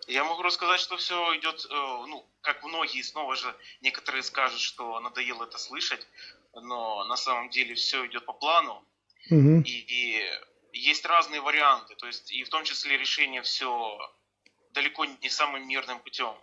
Я 0.08 0.24
могу 0.24 0.44
рассказать, 0.44 0.80
что 0.80 0.98
все 0.98 1.36
идет, 1.38 1.66
э, 1.66 1.74
ну, 1.74 2.26
как 2.42 2.64
многие, 2.64 3.02
снова 3.02 3.36
же, 3.36 3.54
некоторые 3.82 4.24
скажут, 4.24 4.60
что 4.60 5.00
надоело 5.00 5.44
это 5.44 5.58
слышать, 5.58 6.06
но 6.54 7.04
на 7.06 7.18
самом 7.18 7.50
деле 7.50 7.74
все 7.76 8.06
идет 8.06 8.26
по 8.26 8.34
плану. 8.34 8.86
Угу. 9.32 9.64
И, 9.66 9.72
и 9.72 10.22
есть 10.74 11.06
разные 11.06 11.42
варианты, 11.42 11.96
то 11.96 12.06
есть 12.06 12.32
и 12.32 12.44
в 12.44 12.50
том 12.50 12.64
числе 12.64 12.98
решение 12.98 13.42
все 13.42 13.98
далеко 14.72 15.06
не 15.06 15.30
самым 15.30 15.68
мирным 15.68 16.00
путем. 16.00 16.36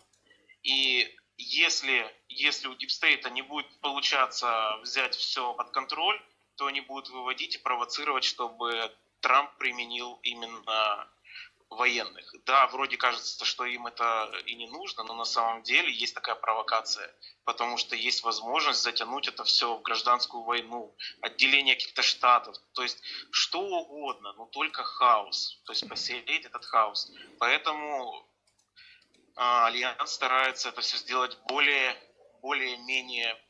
И 0.62 1.14
если, 1.36 2.06
если 2.28 2.68
у 2.68 2.74
Дипстейта 2.74 3.30
не 3.30 3.42
будет 3.42 3.68
получаться 3.80 4.76
взять 4.82 5.14
все 5.14 5.54
под 5.54 5.70
контроль, 5.70 6.20
то 6.56 6.66
они 6.66 6.80
будут 6.80 7.10
выводить 7.10 7.56
и 7.56 7.58
провоцировать, 7.58 8.24
чтобы 8.24 8.92
Трамп 9.22 9.50
применил 9.56 10.18
именно 10.22 11.08
военных. 11.70 12.34
Да, 12.44 12.66
вроде 12.66 12.96
кажется, 12.96 13.44
что 13.44 13.64
им 13.64 13.86
это 13.86 14.30
и 14.46 14.54
не 14.54 14.66
нужно, 14.66 15.04
но 15.04 15.14
на 15.14 15.24
самом 15.24 15.62
деле 15.62 15.90
есть 15.90 16.14
такая 16.14 16.34
провокация, 16.34 17.10
потому 17.44 17.78
что 17.78 17.96
есть 17.96 18.22
возможность 18.24 18.82
затянуть 18.82 19.28
это 19.28 19.44
все 19.44 19.74
в 19.74 19.82
гражданскую 19.82 20.42
войну, 20.42 20.94
отделение 21.22 21.74
каких-то 21.74 22.02
штатов, 22.02 22.56
то 22.74 22.82
есть 22.82 23.02
что 23.30 23.60
угодно, 23.60 24.34
но 24.34 24.46
только 24.46 24.84
хаос, 24.84 25.62
то 25.64 25.72
есть 25.72 25.88
поселить 25.88 26.44
этот 26.44 26.64
хаос. 26.66 27.10
Поэтому 27.38 28.28
а, 29.36 29.66
Альянс 29.68 30.12
старается 30.12 30.68
это 30.68 30.82
все 30.82 30.98
сделать 30.98 31.38
более, 31.48 31.96
более-менее 32.42 33.40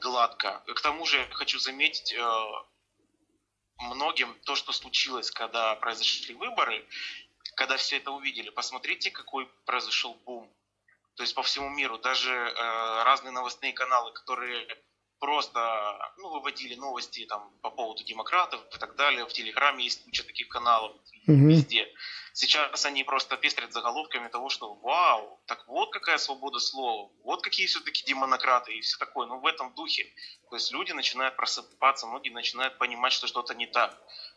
гладко. 0.00 0.62
К 0.66 0.80
тому 0.80 1.06
же 1.06 1.26
хочу 1.32 1.58
заметить, 1.58 2.12
э, 2.12 2.42
многим 3.80 4.34
то, 4.44 4.54
что 4.54 4.72
случилось, 4.72 5.30
когда 5.30 5.74
произошли 5.76 6.34
выборы, 6.34 6.86
когда 7.56 7.76
все 7.76 7.96
это 7.96 8.10
увидели, 8.10 8.50
посмотрите, 8.50 9.10
какой 9.10 9.46
произошел 9.66 10.14
бум. 10.26 10.48
то 11.16 11.22
есть 11.22 11.34
по 11.34 11.42
всему 11.42 11.68
миру, 11.68 11.98
даже 11.98 12.32
э, 12.32 13.02
разные 13.02 13.32
новостные 13.32 13.72
каналы, 13.72 14.12
которые 14.12 14.66
просто 15.18 16.14
ну, 16.16 16.30
выводили 16.30 16.74
новости 16.76 17.26
там, 17.26 17.52
по 17.60 17.70
поводу 17.70 18.02
демократов 18.04 18.60
и 18.74 18.78
так 18.78 18.96
далее. 18.96 19.26
В 19.26 19.32
Телеграме 19.32 19.84
есть 19.84 20.02
куча 20.04 20.24
таких 20.24 20.48
каналов 20.48 20.92
Мгм. 21.26 21.48
везде. 21.48 21.86
Сейчас 22.32 22.86
они 22.86 23.04
просто 23.04 23.36
пестрят 23.36 23.72
заголовками 23.72 24.28
того, 24.28 24.48
что 24.48 24.74
вау, 24.74 25.38
так 25.46 25.66
вот 25.68 25.92
какая 25.92 26.16
свобода 26.16 26.58
слова, 26.58 27.10
вот 27.24 27.42
какие 27.42 27.66
все-таки 27.66 28.02
демонократы 28.06 28.72
и 28.72 28.80
все 28.80 28.96
такое. 28.96 29.26
Ну, 29.26 29.40
в 29.40 29.46
этом 29.46 29.74
духе. 29.74 30.06
То 30.50 30.56
есть 30.56 30.72
люди 30.72 30.90
начинают 30.90 31.36
просыпаться, 31.36 32.08
многие 32.08 32.30
начинают 32.30 32.76
понимать, 32.76 33.12
что 33.12 33.28
что-то 33.28 33.54
не 33.54 33.66
так. 33.68 33.96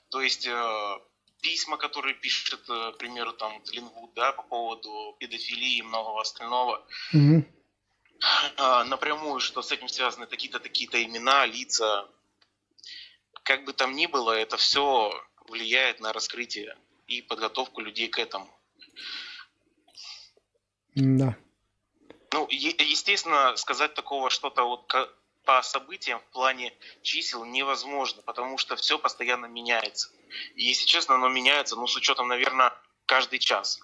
То 0.09 0.21
есть 0.21 0.45
э, 0.45 0.99
письма, 1.41 1.77
которые 1.77 2.13
пишет, 2.13 2.69
э, 2.69 2.91
к 2.91 2.97
примеру, 2.97 3.33
там 3.33 3.63
Лингвуд, 3.71 4.13
да, 4.13 4.31
по 4.31 4.43
поводу 4.43 5.15
педофилии 5.19 5.77
и 5.77 5.81
многого 5.81 6.21
остального, 6.21 6.85
Мгм. 7.13 7.47
а, 8.57 8.83
напрямую, 8.83 9.39
что 9.39 9.63
с 9.63 9.71
этим 9.71 9.87
связаны 9.89 10.27
такие-то, 10.27 10.59
такие-то 10.59 11.03
имена, 11.03 11.47
лица. 11.47 12.07
Как 13.41 13.65
бы 13.65 13.73
там 13.73 13.95
ни 13.95 14.05
было, 14.05 14.33
это 14.33 14.55
все 14.57 15.11
влияет 15.47 15.99
на 15.99 16.13
раскрытие 16.13 16.77
и 17.07 17.23
подготовку 17.23 17.81
людей 17.81 18.07
к 18.07 18.19
этому. 18.19 18.55
Да. 20.93 21.35
Ну, 22.31 22.47
е- 22.51 22.75
естественно, 22.77 23.55
сказать 23.57 23.95
такого 23.95 24.29
что-то 24.29 24.63
вот 24.63 24.93
по 25.45 25.61
событиям 25.61 26.19
в 26.19 26.33
плане 26.33 26.73
чисел 27.01 27.45
невозможно, 27.45 28.21
потому 28.21 28.57
что 28.57 28.75
все 28.75 28.97
постоянно 28.97 29.45
меняется. 29.45 30.09
И, 30.55 30.63
если 30.63 30.85
честно, 30.85 31.15
оно 31.15 31.29
меняется, 31.29 31.75
ну, 31.75 31.87
с 31.87 31.95
учетом, 31.95 32.27
наверное, 32.27 32.73
каждый 33.05 33.39
час. 33.39 33.79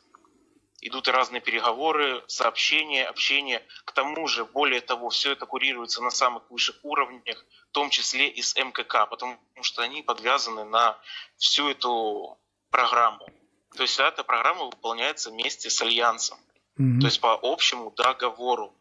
Идут 0.81 1.09
и 1.09 1.11
разные 1.11 1.41
переговоры, 1.41 2.23
сообщения, 2.27 3.05
общение. 3.05 3.65
К 3.83 3.91
тому 3.91 4.27
же, 4.27 4.45
более 4.45 4.79
того, 4.79 5.09
все 5.09 5.33
это 5.33 5.45
курируется 5.45 6.01
на 6.01 6.09
самых 6.09 6.49
высших 6.49 6.77
уровнях, 6.83 7.45
в 7.69 7.71
том 7.71 7.89
числе 7.89 8.29
и 8.29 8.41
с 8.41 8.55
МКК, 8.55 9.05
потому 9.05 9.37
что 9.61 9.81
они 9.81 10.01
подвязаны 10.01 10.63
на 10.63 10.97
всю 11.37 11.69
эту 11.69 12.39
программу. 12.71 13.27
То 13.75 13.83
есть 13.83 13.93
вся 13.93 14.07
эта 14.07 14.23
программа 14.23 14.65
выполняется 14.65 15.31
вместе 15.31 15.69
с 15.69 15.81
Альянсом 15.81 16.39
Мгм. 16.79 17.01
то 17.01 17.07
есть 17.07 17.19
по 17.19 17.37
общему 17.41 17.91
договору. 17.91 18.73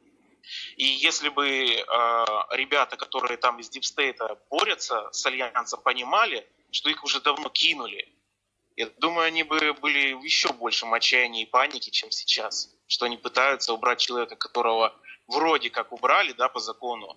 И 0.77 0.85
если 0.85 1.29
бы 1.29 1.47
э, 1.47 1.85
ребята, 2.51 2.97
которые 2.97 3.37
там 3.37 3.59
из 3.61 3.69
дипстейта 3.69 4.39
борются 4.51 5.09
с 5.13 5.27
Альянсом, 5.27 5.81
понимали, 5.83 6.47
что 6.71 6.91
их 6.91 7.05
уже 7.05 7.21
давно 7.21 7.49
кинули, 7.49 8.13
я 8.77 8.87
думаю, 8.99 9.27
они 9.27 9.43
бы 9.43 9.75
были 9.75 10.13
в 10.13 10.23
еще 10.23 10.53
большем 10.53 10.95
отчаянии 10.95 11.43
и 11.43 11.47
панике, 11.47 11.91
чем 11.91 12.11
сейчас. 12.11 12.71
Что 12.87 13.07
они 13.07 13.17
пытаются 13.17 13.73
убрать 13.73 13.99
человека, 13.99 14.37
которого 14.37 14.95
вроде 15.27 15.69
как 15.71 15.93
убрали, 15.93 16.33
да, 16.33 16.49
по 16.49 16.61
закону, 16.61 17.17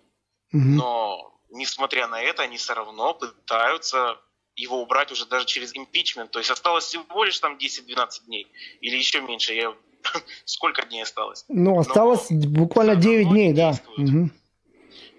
Мгм. 0.52 0.76
но 0.76 1.40
несмотря 1.50 2.08
на 2.08 2.22
это, 2.22 2.44
они 2.44 2.58
все 2.58 2.74
равно 2.74 3.14
пытаются 3.14 4.20
его 4.56 4.82
убрать 4.82 5.12
уже 5.12 5.26
даже 5.26 5.46
через 5.46 5.76
импичмент. 5.76 6.32
То 6.32 6.40
есть 6.40 6.52
осталось 6.52 6.86
всего 6.86 7.24
лишь 7.24 7.40
там 7.40 7.58
10-12 7.58 8.26
дней. 8.26 8.52
Или 8.82 8.98
еще 8.98 9.22
меньше. 9.22 9.54
Я... 9.54 9.76
Сколько 10.46 10.86
дней 10.86 11.04
осталось? 11.04 11.46
Ну, 11.48 11.80
осталось 11.80 12.28
буквально 12.32 12.94
всё 12.94 13.02
9 13.02 13.24
равно 13.26 13.36
дней, 13.36 13.48
не 13.50 13.54
да. 13.54 13.80
Мгм. 13.98 14.32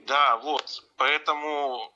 Да, 0.06 0.36
вот. 0.38 0.84
Поэтому 0.96 1.92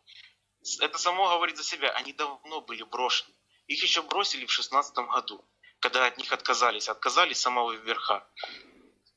это 0.81 0.99
само 0.99 1.29
говорит 1.29 1.57
за 1.57 1.65
себя. 1.65 1.91
Они 1.91 2.13
давно 2.13 2.61
были 2.61 2.83
брошены. 2.85 3.31
Их 3.67 3.83
еще 3.83 4.03
бросили 4.03 4.47
в 4.47 4.53
шестнадцатом 4.53 5.09
году, 5.09 5.45
когда 5.81 6.07
от 6.07 6.19
них 6.19 6.33
отказались. 6.33 6.89
Отказались 6.89 7.39
самого 7.41 7.73
верха. 7.73 8.25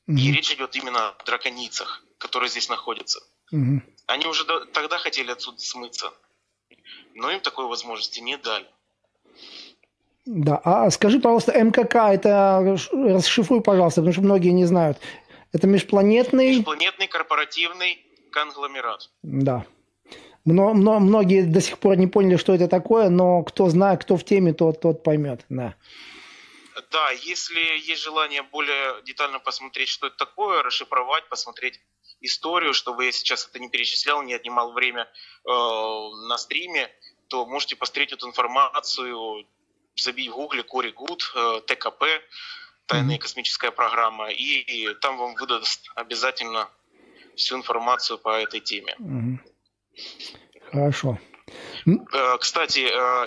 И 0.08 0.12
Мгм. 0.12 0.34
речь 0.34 0.51
идет 0.51 0.75
именно 0.75 1.10
о 1.10 1.23
драконицах, 1.23 2.03
которые 2.17 2.49
здесь 2.49 2.67
находятся. 2.69 3.19
Мгм. 3.51 3.84
Они 4.08 4.25
уже 4.25 4.43
до- 4.45 4.65
тогда 4.65 4.97
хотели 4.97 5.32
отсюда 5.32 5.60
смыться. 5.60 6.12
Но 7.13 7.29
им 7.32 7.41
такой 7.41 7.65
возможности 7.65 8.19
не 8.21 8.38
дали. 8.38 8.67
Да, 10.25 10.62
а 10.63 10.89
скажи, 10.91 11.19
пожалуйста, 11.19 11.53
МКК, 11.53 12.13
это 12.13 12.77
расшифруй, 12.91 13.62
пожалуйста, 13.62 14.01
потому 14.01 14.13
что 14.13 14.21
многие 14.21 14.49
не 14.49 14.65
знают. 14.65 14.97
Это 15.53 15.65
межпланетный, 15.67 16.58
Межпланетный 16.58 17.08
корпоративный 17.08 18.05
конгломерат. 18.32 19.10
да. 19.23 19.65
Мно- 20.45 20.73
мно- 20.73 20.99
многие 20.99 21.43
до 21.43 21.62
сих 21.62 21.77
пор 21.79 21.97
не 21.97 22.08
поняли, 22.08 22.38
что 22.38 22.53
это 22.55 22.67
такое, 22.67 23.10
но 23.10 23.43
кто 23.43 23.69
знает, 23.69 24.01
кто 24.01 24.15
в 24.17 24.23
теме, 24.23 24.53
тот, 24.53 24.79
тот 24.82 25.03
поймет, 25.03 25.45
да. 25.49 25.75
Да, 26.91 27.12
если 27.12 27.60
есть 27.89 28.01
желание 28.01 28.41
более 28.41 29.03
детально 29.03 29.39
посмотреть, 29.39 29.89
что 29.89 30.08
это 30.08 30.15
такое, 30.17 30.63
расшифровать, 30.63 31.27
посмотреть 31.29 31.79
историю, 32.21 32.73
чтобы 32.73 33.05
я 33.05 33.12
сейчас 33.12 33.47
это 33.47 33.60
не 33.60 33.69
перечислял, 33.69 34.23
не 34.23 34.34
отнимал 34.34 34.71
время 34.71 35.08
э, 35.45 35.49
на 36.29 36.38
стриме, 36.38 36.89
то 37.27 37.45
можете 37.45 37.75
посмотреть 37.75 38.13
эту 38.13 38.27
информацию, 38.27 39.45
забить 40.01 40.29
в 40.29 40.33
гугле 40.33 40.63
Кори 40.63 40.91
Гуд, 40.91 41.33
ТКП, 41.67 42.03
тайная 42.85 43.17
космическая 43.17 43.71
программа, 43.71 44.29
и, 44.29 44.59
и 44.59 44.93
там 44.95 45.17
вам 45.17 45.35
выдаст 45.35 45.89
обязательно 45.95 46.69
всю 47.35 47.55
информацию 47.57 48.17
по 48.17 48.39
этой 48.39 48.59
теме. 48.59 48.95
Хорошо. 50.71 51.17
Кстати, 52.39 52.79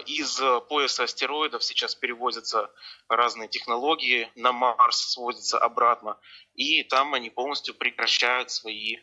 из 0.06 0.40
пояса 0.68 1.04
астероидов 1.04 1.64
сейчас 1.64 1.94
перевозятся 1.94 2.70
разные 3.08 3.48
технологии, 3.48 4.30
на 4.36 4.52
Марс 4.52 5.12
свозятся 5.12 5.58
обратно, 5.58 6.18
и 6.54 6.82
там 6.84 7.14
они 7.14 7.30
полностью 7.30 7.74
прекращают 7.74 8.50
свои 8.50 8.98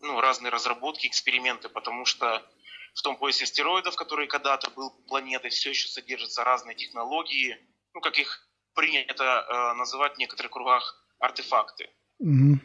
ну, 0.00 0.20
разные 0.20 0.50
разработки, 0.50 1.06
эксперименты, 1.06 1.68
потому 1.68 2.04
что 2.04 2.42
в 2.94 3.02
том 3.02 3.16
поясе 3.16 3.44
астероидов, 3.44 3.96
который 3.96 4.26
когда-то 4.26 4.70
был 4.70 4.90
планетой, 5.08 5.50
все 5.50 5.70
еще 5.70 5.88
содержатся 5.88 6.44
разные 6.44 6.76
технологии, 6.76 7.58
ну, 7.92 8.00
как 8.00 8.18
их 8.18 8.48
принято 8.74 9.24
э, 9.24 9.74
называть 9.74 10.14
в 10.14 10.18
некоторых 10.18 10.52
кругах, 10.52 11.04
артефакты. 11.18 11.90
Мгм. 12.20 12.60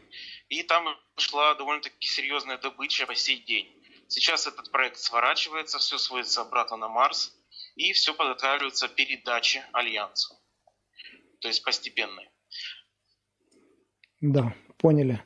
И 0.50 0.63
там 0.63 0.96
шла 1.18 1.56
довольно-таки 1.56 2.08
серьезная 2.08 2.58
добыча 2.58 3.06
по 3.06 3.15
сей 3.15 3.38
день. 3.38 3.76
Сейчас 4.08 4.48
этот 4.48 4.72
проект 4.72 4.98
сворачивается, 4.98 5.80
все 5.80 5.98
сводится 5.98 6.42
обратно 6.42 6.78
на 6.78 6.88
Марс, 6.88 7.34
и 7.76 7.94
все 7.94 8.13
подготавливается 8.13 8.88
к 8.88 8.96
передаче 8.96 9.65
Альянсу. 9.74 10.36
То 11.42 11.48
есть 11.48 11.63
постепенно. 11.63 12.22
Да, 14.22 14.54
поняли. 14.78 15.24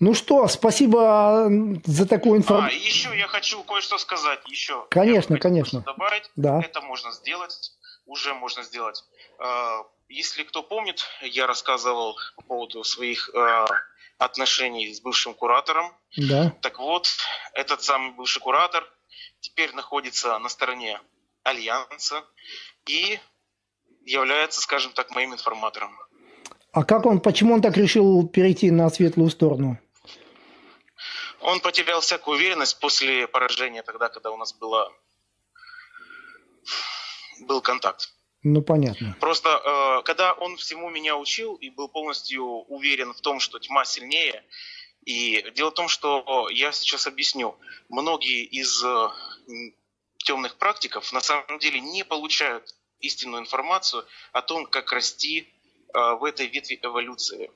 Ну 0.00 0.14
что, 0.14 0.48
спасибо 0.48 1.48
за 1.84 2.06
такую 2.08 2.34
А, 2.34 2.38
информацию. 2.38 2.80
и 2.80 2.84
еще 2.84 3.16
я 3.18 3.26
хочу 3.26 3.62
кое-что 3.64 3.98
сказать. 3.98 4.40
Еще. 4.48 4.86
Конечно, 4.90 5.38
конечно. 5.38 5.80
Добавить. 5.82 6.30
Да. 6.36 6.60
Это 6.60 6.80
можно 6.80 7.12
сделать. 7.12 7.72
Уже 8.06 8.32
можно 8.34 8.62
сделать. 8.62 9.04
А, 9.38 9.82
Если 10.08 10.42
кто 10.42 10.62
помнит, 10.62 11.04
я 11.22 11.46
рассказывал 11.46 12.16
по 12.36 12.42
поводу 12.42 12.82
своих 12.82 13.30
а, 13.34 13.66
отношений 14.18 14.92
с 14.92 15.00
бывшим 15.00 15.34
куратором. 15.34 15.92
Да. 16.16 16.52
Так 16.62 16.78
вот, 16.78 17.08
этот 17.54 17.82
самый 17.82 18.12
бывший 18.12 18.40
куратор 18.40 18.82
теперь 19.40 19.72
находится 19.74 20.38
на 20.38 20.48
стороне 20.48 20.98
Альянса 21.44 22.24
и 22.88 23.20
является, 24.04 24.60
скажем 24.62 24.92
так, 24.92 25.10
моим 25.14 25.34
информатором. 25.34 25.90
А 26.72 26.84
как 26.84 27.04
он, 27.06 27.20
почему 27.20 27.54
он 27.54 27.62
так 27.62 27.76
решил 27.76 28.26
перейти 28.28 28.70
на 28.70 28.88
светлую 28.90 29.28
сторону? 29.30 29.78
Он 31.40 31.60
потерял 31.60 32.00
всякую 32.00 32.36
уверенность 32.36 32.78
после 32.80 33.26
поражения 33.26 33.82
тогда, 33.82 34.08
когда 34.08 34.30
у 34.30 34.36
нас 34.36 34.52
было, 34.52 34.92
был 37.40 37.60
контакт. 37.60 38.12
Ну, 38.42 38.62
понятно. 38.62 39.16
Просто 39.20 39.48
э, 39.50 40.02
когда 40.04 40.32
он 40.32 40.56
всему 40.56 40.88
меня 40.88 41.16
учил 41.16 41.56
и 41.56 41.68
был 41.68 41.88
полностью 41.88 42.44
уверен 42.44 43.12
в 43.12 43.20
том, 43.20 43.38
что 43.38 43.58
тьма 43.58 43.84
сильнее, 43.84 44.44
и 45.04 45.44
дело 45.54 45.70
в 45.70 45.74
том, 45.74 45.88
что 45.88 46.48
я 46.50 46.72
сейчас 46.72 47.06
объясню, 47.06 47.58
многие 47.88 48.44
из 48.44 48.82
э, 48.82 49.08
темных 50.18 50.56
практиков 50.56 51.12
на 51.12 51.20
самом 51.20 51.58
деле 51.58 51.80
не 51.80 52.04
получают 52.04 52.74
истинную 53.00 53.42
информацию 53.42 54.06
о 54.32 54.42
том, 54.42 54.66
как 54.66 54.92
расти 54.92 55.48
э, 55.92 56.14
в 56.14 56.24
этой 56.24 56.46
ветви 56.46 56.78
эволюции, 56.82 57.50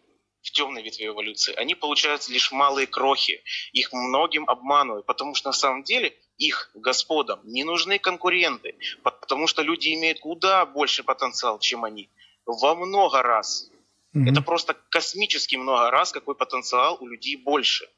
в 0.44 0.50
темной 0.50 0.82
ветви 0.82 1.06
эволюции. 1.06 1.54
Они 1.54 1.74
получают 1.74 2.28
лишь 2.28 2.52
малые 2.52 2.86
крохи, 2.86 3.42
их 3.72 3.92
многим 3.92 4.48
обманывают, 4.48 5.06
потому 5.06 5.34
что 5.34 5.48
на 5.48 5.52
самом 5.54 5.82
деле 5.82 6.14
их 6.36 6.70
господам 6.74 7.40
не 7.44 7.64
нужны 7.64 7.98
конкуренты, 7.98 8.76
потому 9.02 9.46
что 9.46 9.62
люди 9.62 9.94
имеют 9.94 10.20
куда 10.20 10.66
больше 10.66 11.02
потенциал, 11.02 11.58
чем 11.58 11.84
они. 11.84 12.10
Во 12.44 12.74
много 12.74 13.22
раз. 13.22 13.70
Мгм. 14.12 14.28
Это 14.28 14.42
просто 14.42 14.74
космически 14.90 15.56
много 15.56 15.90
раз, 15.90 16.12
какой 16.12 16.34
потенциал 16.34 16.98
у 17.00 17.06
людей 17.06 17.36
больше. 17.36 17.88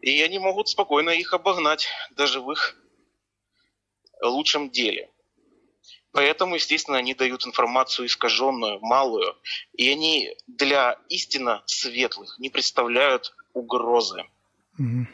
И 0.00 0.22
они 0.22 0.38
могут 0.38 0.68
спокойно 0.68 1.10
их 1.10 1.34
обогнать, 1.34 1.88
даже 2.10 2.40
в 2.40 2.50
их 2.50 2.76
лучшем 4.22 4.70
деле. 4.70 5.10
Поэтому, 6.16 6.54
естественно, 6.54 6.96
они 6.96 7.12
дают 7.12 7.46
информацию 7.46 8.06
искаженную, 8.06 8.80
малую, 8.80 9.36
и 9.74 9.90
они 9.90 10.34
для 10.46 10.98
истинно 11.10 11.62
светлых 11.66 12.38
не 12.38 12.48
представляют 12.48 13.34
угрозы. 13.52 14.24
Угу. 14.78 15.06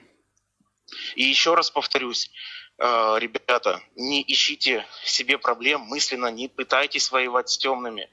И 1.16 1.24
еще 1.24 1.54
раз 1.54 1.72
повторюсь, 1.72 2.30
э, 2.78 3.16
ребята, 3.18 3.82
не 3.96 4.22
ищите 4.22 4.86
себе 5.04 5.38
проблем 5.38 5.80
мысленно, 5.80 6.28
не 6.28 6.46
пытайтесь 6.46 7.10
воевать 7.10 7.48
с 7.48 7.58
темными. 7.58 8.08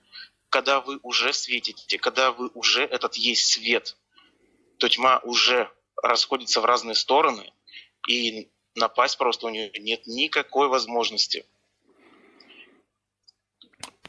Когда 0.49 0.81
вы 0.81 0.97
уже 1.03 1.31
светите, 1.31 1.99
когда 1.99 2.31
вы 2.31 2.49
уже 2.55 2.85
этот 2.85 3.17
есть 3.17 3.51
свет, 3.51 3.97
то 4.79 4.89
тьма 4.89 5.19
уже 5.19 5.71
расходится 6.01 6.59
в 6.59 6.65
разные 6.65 6.95
стороны, 6.95 7.53
и 8.07 8.49
напасть 8.73 9.19
просто 9.19 9.45
у 9.45 9.49
нее 9.49 9.69
нет 9.77 10.07
никакой 10.07 10.69
возможности. 10.69 11.45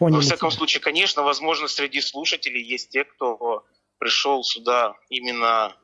Поняли 0.01 0.17
Во 0.17 0.23
всяком 0.23 0.51
случае, 0.51 0.81
конечно, 0.81 1.23
возможно, 1.23 1.69
среди 1.69 2.01
слушателей 2.01 2.63
есть 2.63 2.89
те, 2.89 3.05
кто 3.05 3.67
пришел 3.99 4.43
сюда 4.43 4.97
именно 5.11 5.77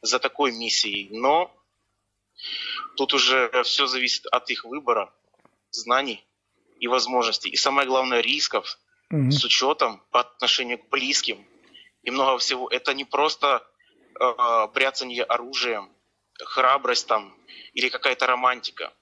за 0.00 0.20
такой 0.20 0.52
миссией, 0.52 1.08
но 1.10 1.52
тут 2.96 3.14
уже 3.14 3.50
все 3.64 3.88
зависит 3.88 4.26
от 4.26 4.48
их 4.50 4.64
выбора, 4.64 5.12
знаний 5.72 6.24
и 6.78 6.86
возможностей. 6.86 7.50
И 7.50 7.56
самое 7.56 7.88
главное, 7.88 8.20
рисков 8.20 8.78
угу. 9.10 9.32
с 9.32 9.44
учетом 9.44 10.04
по 10.12 10.20
отношению 10.20 10.78
к 10.78 10.88
близким 10.88 11.44
и 12.04 12.12
много 12.12 12.38
всего. 12.38 12.68
Это 12.68 12.94
не 12.94 13.04
просто 13.04 13.66
э, 14.20 14.68
бряцанье 14.72 15.24
оружием, 15.24 15.90
храбрость 16.40 17.08
там 17.08 17.36
или 17.72 17.88
какая-то 17.88 18.28
романтика. 18.28 18.94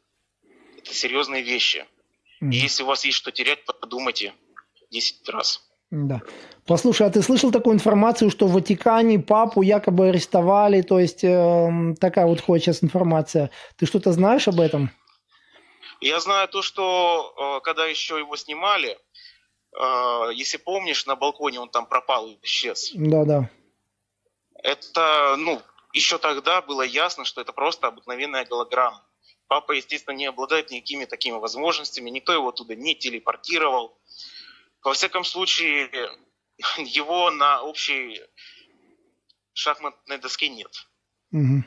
Это 0.79 0.95
серьезные 0.95 1.42
вещи. 1.42 1.87
Угу. 2.40 2.53
И 2.53 2.57
если 2.57 2.85
у 2.85 2.87
вас 2.87 3.05
есть 3.05 3.19
что 3.19 3.31
терять, 3.33 3.62
подумайте– 3.66 4.33
10 4.90 5.29
раз. 5.29 5.62
Да. 5.90 6.20
Послушай, 6.66 7.07
а 7.07 7.11
ты 7.11 7.22
слышал 7.22 7.53
такую 7.53 7.75
информацию, 7.75 8.31
что 8.31 8.46
в 8.49 8.53
Ватикане 8.53 9.20
папу 9.20 9.62
якобы 9.62 10.09
арестовали, 10.09 10.83
то 10.83 10.99
есть 10.99 11.22
э, 11.22 11.94
такая 12.01 12.27
вот 12.27 12.40
ходит 12.40 12.64
сейчас 12.64 12.83
информация. 12.83 13.51
Ты 13.77 13.87
что-то 13.87 14.12
знаешь 14.12 14.49
об 14.49 14.61
этом? 14.61 14.90
Я 16.01 16.18
знаю 16.20 16.49
то, 16.49 16.62
что 16.62 17.35
э, 17.38 17.64
когда 17.64 17.87
еще 17.87 18.18
его 18.18 18.37
снимали, 18.37 18.99
э, 19.79 20.31
если 20.35 20.57
помнишь, 20.57 21.07
на 21.07 21.14
балконе 21.14 21.61
он 21.61 21.68
там 21.68 21.87
пропал 21.87 22.27
и 22.27 22.38
исчез. 22.42 22.90
Да, 22.94 23.25
да. 23.25 23.51
Это, 24.62 25.37
ну, 25.38 25.62
еще 25.92 26.18
тогда 26.18 26.62
было 26.62 26.83
ясно, 26.83 27.25
что 27.25 27.40
это 27.40 27.53
просто 27.53 27.87
обыкновенная 27.87 28.44
голограмма. 28.44 29.03
Папа, 29.49 29.72
естественно, 29.72 30.14
не 30.14 30.27
обладает 30.27 30.70
никакими 30.70 31.05
такими 31.05 31.37
возможностями, 31.37 32.11
никто 32.11 32.33
его 32.33 32.51
туда 32.51 32.75
не 32.75 32.96
телепортировал. 32.96 33.96
Во 34.87 34.92
всяком 34.92 35.25
случае, 35.25 35.90
его 36.79 37.33
на 37.33 37.61
общей 37.62 38.22
шахматной 39.53 40.18
доске 40.18 40.49
нет. 40.49 40.70
Угу. 41.33 41.64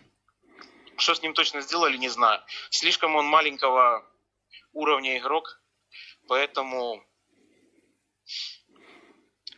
Что 0.95 1.15
с 1.15 1.21
ним 1.21 1.33
точно 1.33 1.59
сделали, 1.59 1.97
не 1.97 2.07
знаю. 2.07 2.41
Слишком 2.69 3.17
он 3.17 3.25
маленького 3.25 4.05
уровня 4.71 5.17
игрок, 5.17 5.61
поэтому, 6.29 7.03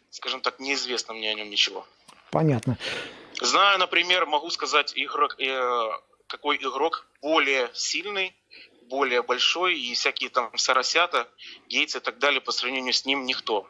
скажем 0.10 0.41
так, 0.41 0.60
неизвестно 0.60 1.13
мне 1.13 1.30
о 1.30 1.36
нем 1.36 1.52
ничего. 1.52 1.86
Понятно. 2.32 2.80
Знаю, 3.41 3.78
например, 3.78 4.26
могу 4.26 4.50
сказать, 4.50 4.91
игрок, 4.95 5.39
э, 5.39 5.89
какой 6.26 6.58
игрок 6.58 7.08
более 7.21 7.69
сильный 7.76 8.36
более 8.92 9.24
большой, 9.24 9.80
и 9.80 9.94
всякие 9.94 10.30
там 10.30 10.56
Соросята, 10.58 11.28
Гейтс 11.68 11.96
и 11.96 12.00
так 12.00 12.20
далее 12.20 12.42
по 12.42 12.52
сравнению 12.52 12.94
с 12.94 13.06
ним 13.06 13.26
никто. 13.26 13.68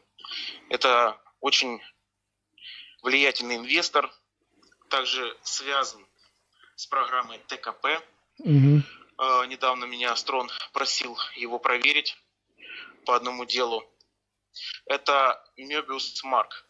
Это 0.70 1.22
очень 1.40 1.80
влиятельный 3.04 3.58
инвестор, 3.58 4.12
также 4.90 5.38
связан 5.44 6.06
с 6.76 6.88
программой 6.88 7.38
ТКП. 7.48 7.86
Угу. 8.40 8.82
Э, 9.20 9.46
недавно 9.48 9.86
меня 9.86 10.12
Астрон 10.12 10.50
просил 10.74 11.18
его 11.36 11.60
проверить 11.60 12.18
по 13.06 13.16
одному 13.16 13.46
делу. 13.46 13.84
Это 14.86 15.42
Мебиус 15.56 16.24
Марк. 16.24 16.66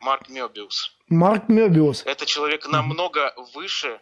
Марк 0.00 0.28
Мебиус. 0.28 0.96
Марк 1.08 1.48
Мебиус. 1.48 2.02
Это 2.06 2.26
человек 2.26 2.66
намного 2.66 3.34
выше, 3.54 4.00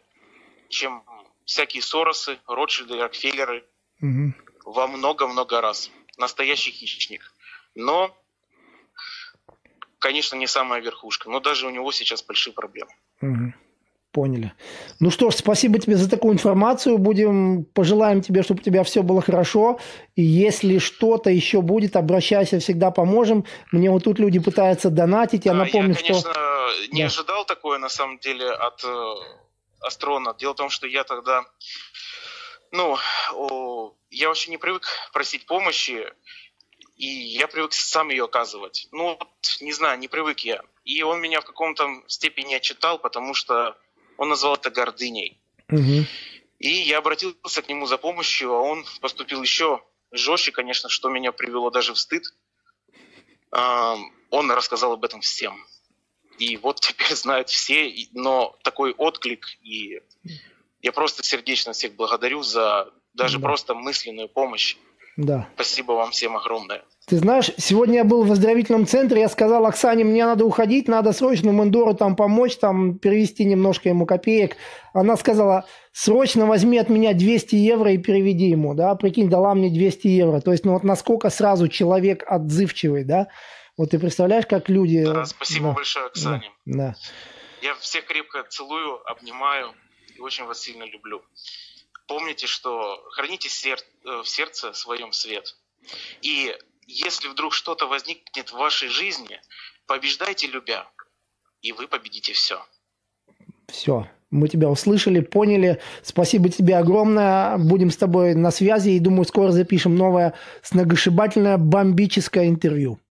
чем 0.70 1.04
всякие 1.48 1.82
Соросы, 1.82 2.38
Ротшильды, 2.46 3.00
Рокфеллеры. 3.00 3.64
Угу. 4.02 4.34
Во 4.66 4.86
много-много 4.86 5.60
раз. 5.62 5.90
Настоящий 6.18 6.70
хищник. 6.70 7.32
Но, 7.74 8.14
конечно, 9.98 10.36
не 10.36 10.46
самая 10.46 10.82
верхушка. 10.82 11.30
Но 11.30 11.40
даже 11.40 11.66
у 11.66 11.70
него 11.70 11.90
сейчас 11.90 12.22
большие 12.22 12.52
проблемы. 12.52 12.90
Угу. 13.22 13.54
Поняли. 14.12 14.52
Ну 15.00 15.10
что 15.10 15.30
ж, 15.30 15.36
спасибо 15.36 15.78
тебе 15.78 15.96
за 15.96 16.10
такую 16.10 16.34
информацию. 16.34 16.98
Будем 16.98 17.64
пожелаем 17.64 18.20
тебе, 18.20 18.42
чтобы 18.42 18.60
у 18.60 18.64
тебя 18.64 18.84
все 18.84 19.02
было 19.02 19.22
хорошо. 19.22 19.80
И 20.16 20.22
если 20.22 20.76
что-то 20.76 21.30
еще 21.30 21.62
будет, 21.62 21.96
обращайся, 21.96 22.58
всегда 22.58 22.90
поможем. 22.90 23.46
Мне 23.72 23.90
вот 23.90 24.04
тут 24.04 24.18
люди 24.18 24.38
пытаются 24.38 24.90
донатить. 24.90 25.46
Я 25.46 25.54
напомню, 25.54 25.94
я, 25.94 26.02
конечно, 26.02 26.30
что... 26.30 26.70
не 26.92 27.00
да. 27.00 27.06
ожидал 27.06 27.46
такое 27.46 27.78
на 27.78 27.88
самом 27.88 28.18
деле 28.18 28.50
от 28.50 28.84
астронавт. 29.88 30.38
Дело 30.38 30.52
в 30.52 30.56
том, 30.56 30.70
что 30.70 30.86
я 30.86 31.04
тогда, 31.04 31.44
ну, 32.70 32.96
о, 33.32 33.94
я 34.10 34.28
вообще 34.28 34.50
не 34.50 34.56
привык 34.56 34.86
просить 35.12 35.46
помощи, 35.46 36.10
и 36.96 37.06
я 37.06 37.48
привык 37.48 37.72
сам 37.72 38.10
ее 38.10 38.24
оказывать. 38.24 38.88
Ну, 38.92 39.16
вот, 39.18 39.56
не 39.60 39.72
знаю, 39.72 39.98
не 39.98 40.08
привык 40.08 40.40
я. 40.40 40.62
И 40.84 41.02
он 41.02 41.20
меня 41.20 41.40
в 41.40 41.44
каком-то 41.44 41.88
степени 42.06 42.54
отчитал, 42.54 42.98
потому 42.98 43.34
что 43.34 43.76
он 44.16 44.28
назвал 44.28 44.54
это 44.54 44.70
гордыней. 44.70 45.40
Угу. 45.70 46.06
И 46.58 46.68
я 46.68 46.98
обратился 46.98 47.62
к 47.62 47.68
нему 47.68 47.86
за 47.86 47.98
помощью, 47.98 48.52
а 48.52 48.60
он 48.60 48.84
поступил 49.00 49.42
еще 49.42 49.82
жестче, 50.10 50.50
конечно, 50.50 50.88
что 50.88 51.08
меня 51.08 51.30
привело 51.30 51.70
даже 51.70 51.92
в 51.94 51.98
стыд. 51.98 52.24
Он 53.52 54.50
рассказал 54.50 54.92
об 54.92 55.04
этом 55.04 55.20
всем. 55.20 55.64
И 56.38 56.56
вот 56.56 56.80
теперь 56.80 57.14
знают 57.14 57.48
все, 57.48 57.92
но 58.12 58.56
такой 58.62 58.92
отклик, 58.92 59.46
и 59.62 60.00
я 60.82 60.92
просто 60.92 61.22
сердечно 61.22 61.72
всех 61.72 61.94
благодарю 61.94 62.42
за 62.42 62.90
даже 63.14 63.38
да. 63.38 63.48
просто 63.48 63.74
мысленную 63.74 64.28
помощь. 64.28 64.76
Да. 65.16 65.48
Спасибо 65.56 65.92
вам 65.92 66.12
всем 66.12 66.36
огромное. 66.36 66.82
Ты 67.08 67.16
знаешь, 67.16 67.50
сегодня 67.56 67.96
я 67.96 68.04
был 68.04 68.22
в 68.22 68.30
оздоровительном 68.30 68.86
центре, 68.86 69.22
я 69.22 69.28
сказал 69.28 69.66
Оксане, 69.66 70.04
мне 70.04 70.24
надо 70.24 70.44
уходить, 70.44 70.86
надо 70.86 71.12
срочно 71.12 71.50
Мендору 71.50 71.94
там 71.94 72.14
помочь, 72.14 72.56
там 72.56 72.98
перевести 72.98 73.44
немножко 73.44 73.88
ему 73.88 74.06
копеек. 74.06 74.56
Она 74.92 75.16
сказала, 75.16 75.64
срочно 75.92 76.46
возьми 76.46 76.78
от 76.78 76.88
меня 76.88 77.14
200 77.14 77.56
евро 77.56 77.92
и 77.92 77.98
переведи 77.98 78.46
ему, 78.46 78.74
да, 78.74 78.94
прикинь, 78.94 79.28
дала 79.28 79.54
мне 79.54 79.70
200 79.70 80.06
евро. 80.06 80.40
То 80.40 80.52
есть, 80.52 80.64
ну 80.64 80.74
вот 80.74 80.84
насколько 80.84 81.30
сразу 81.30 81.66
человек 81.66 82.22
отзывчивый, 82.24 83.02
да. 83.02 83.26
Вот 83.78 83.90
ты 83.90 84.00
представляешь, 84.00 84.44
как 84.44 84.68
люди... 84.68 85.04
Да, 85.04 85.24
спасибо 85.24 85.68
да. 85.68 85.74
большое, 85.74 86.06
Оксане. 86.06 86.52
Да. 86.66 86.96
Я 87.62 87.74
всех 87.76 88.06
крепко 88.06 88.42
целую, 88.42 89.00
обнимаю 89.08 89.72
и 90.16 90.20
очень 90.20 90.44
вас 90.44 90.60
сильно 90.60 90.82
люблю. 90.82 91.22
Помните, 92.08 92.48
что 92.48 93.00
храните 93.12 93.48
сер... 93.48 93.78
Э, 94.04 94.22
в 94.24 94.28
сердце 94.28 94.72
своем 94.72 95.12
свет. 95.12 95.56
И 96.22 96.56
если 96.88 97.28
вдруг 97.28 97.54
что-то 97.54 97.86
возникнет 97.86 98.50
в 98.50 98.54
вашей 98.54 98.88
жизни, 98.88 99.40
побеждайте 99.86 100.48
любя, 100.48 100.88
и 101.62 101.70
вы 101.70 101.86
победите 101.86 102.32
все. 102.32 102.60
Все, 103.68 104.08
мы 104.30 104.48
тебя 104.48 104.70
услышали, 104.70 105.20
поняли. 105.20 105.80
Спасибо 106.02 106.48
тебе 106.48 106.76
огромное. 106.76 107.56
Будем 107.58 107.90
с 107.90 107.96
тобой 107.96 108.34
на 108.34 108.50
связи 108.50 108.90
и 108.90 108.98
думаю, 108.98 109.24
скоро 109.24 109.52
запишем 109.52 109.94
новое 109.94 110.34
сногсшибательное 110.62 111.58
бомбическое 111.58 112.48
интервью. 112.48 112.98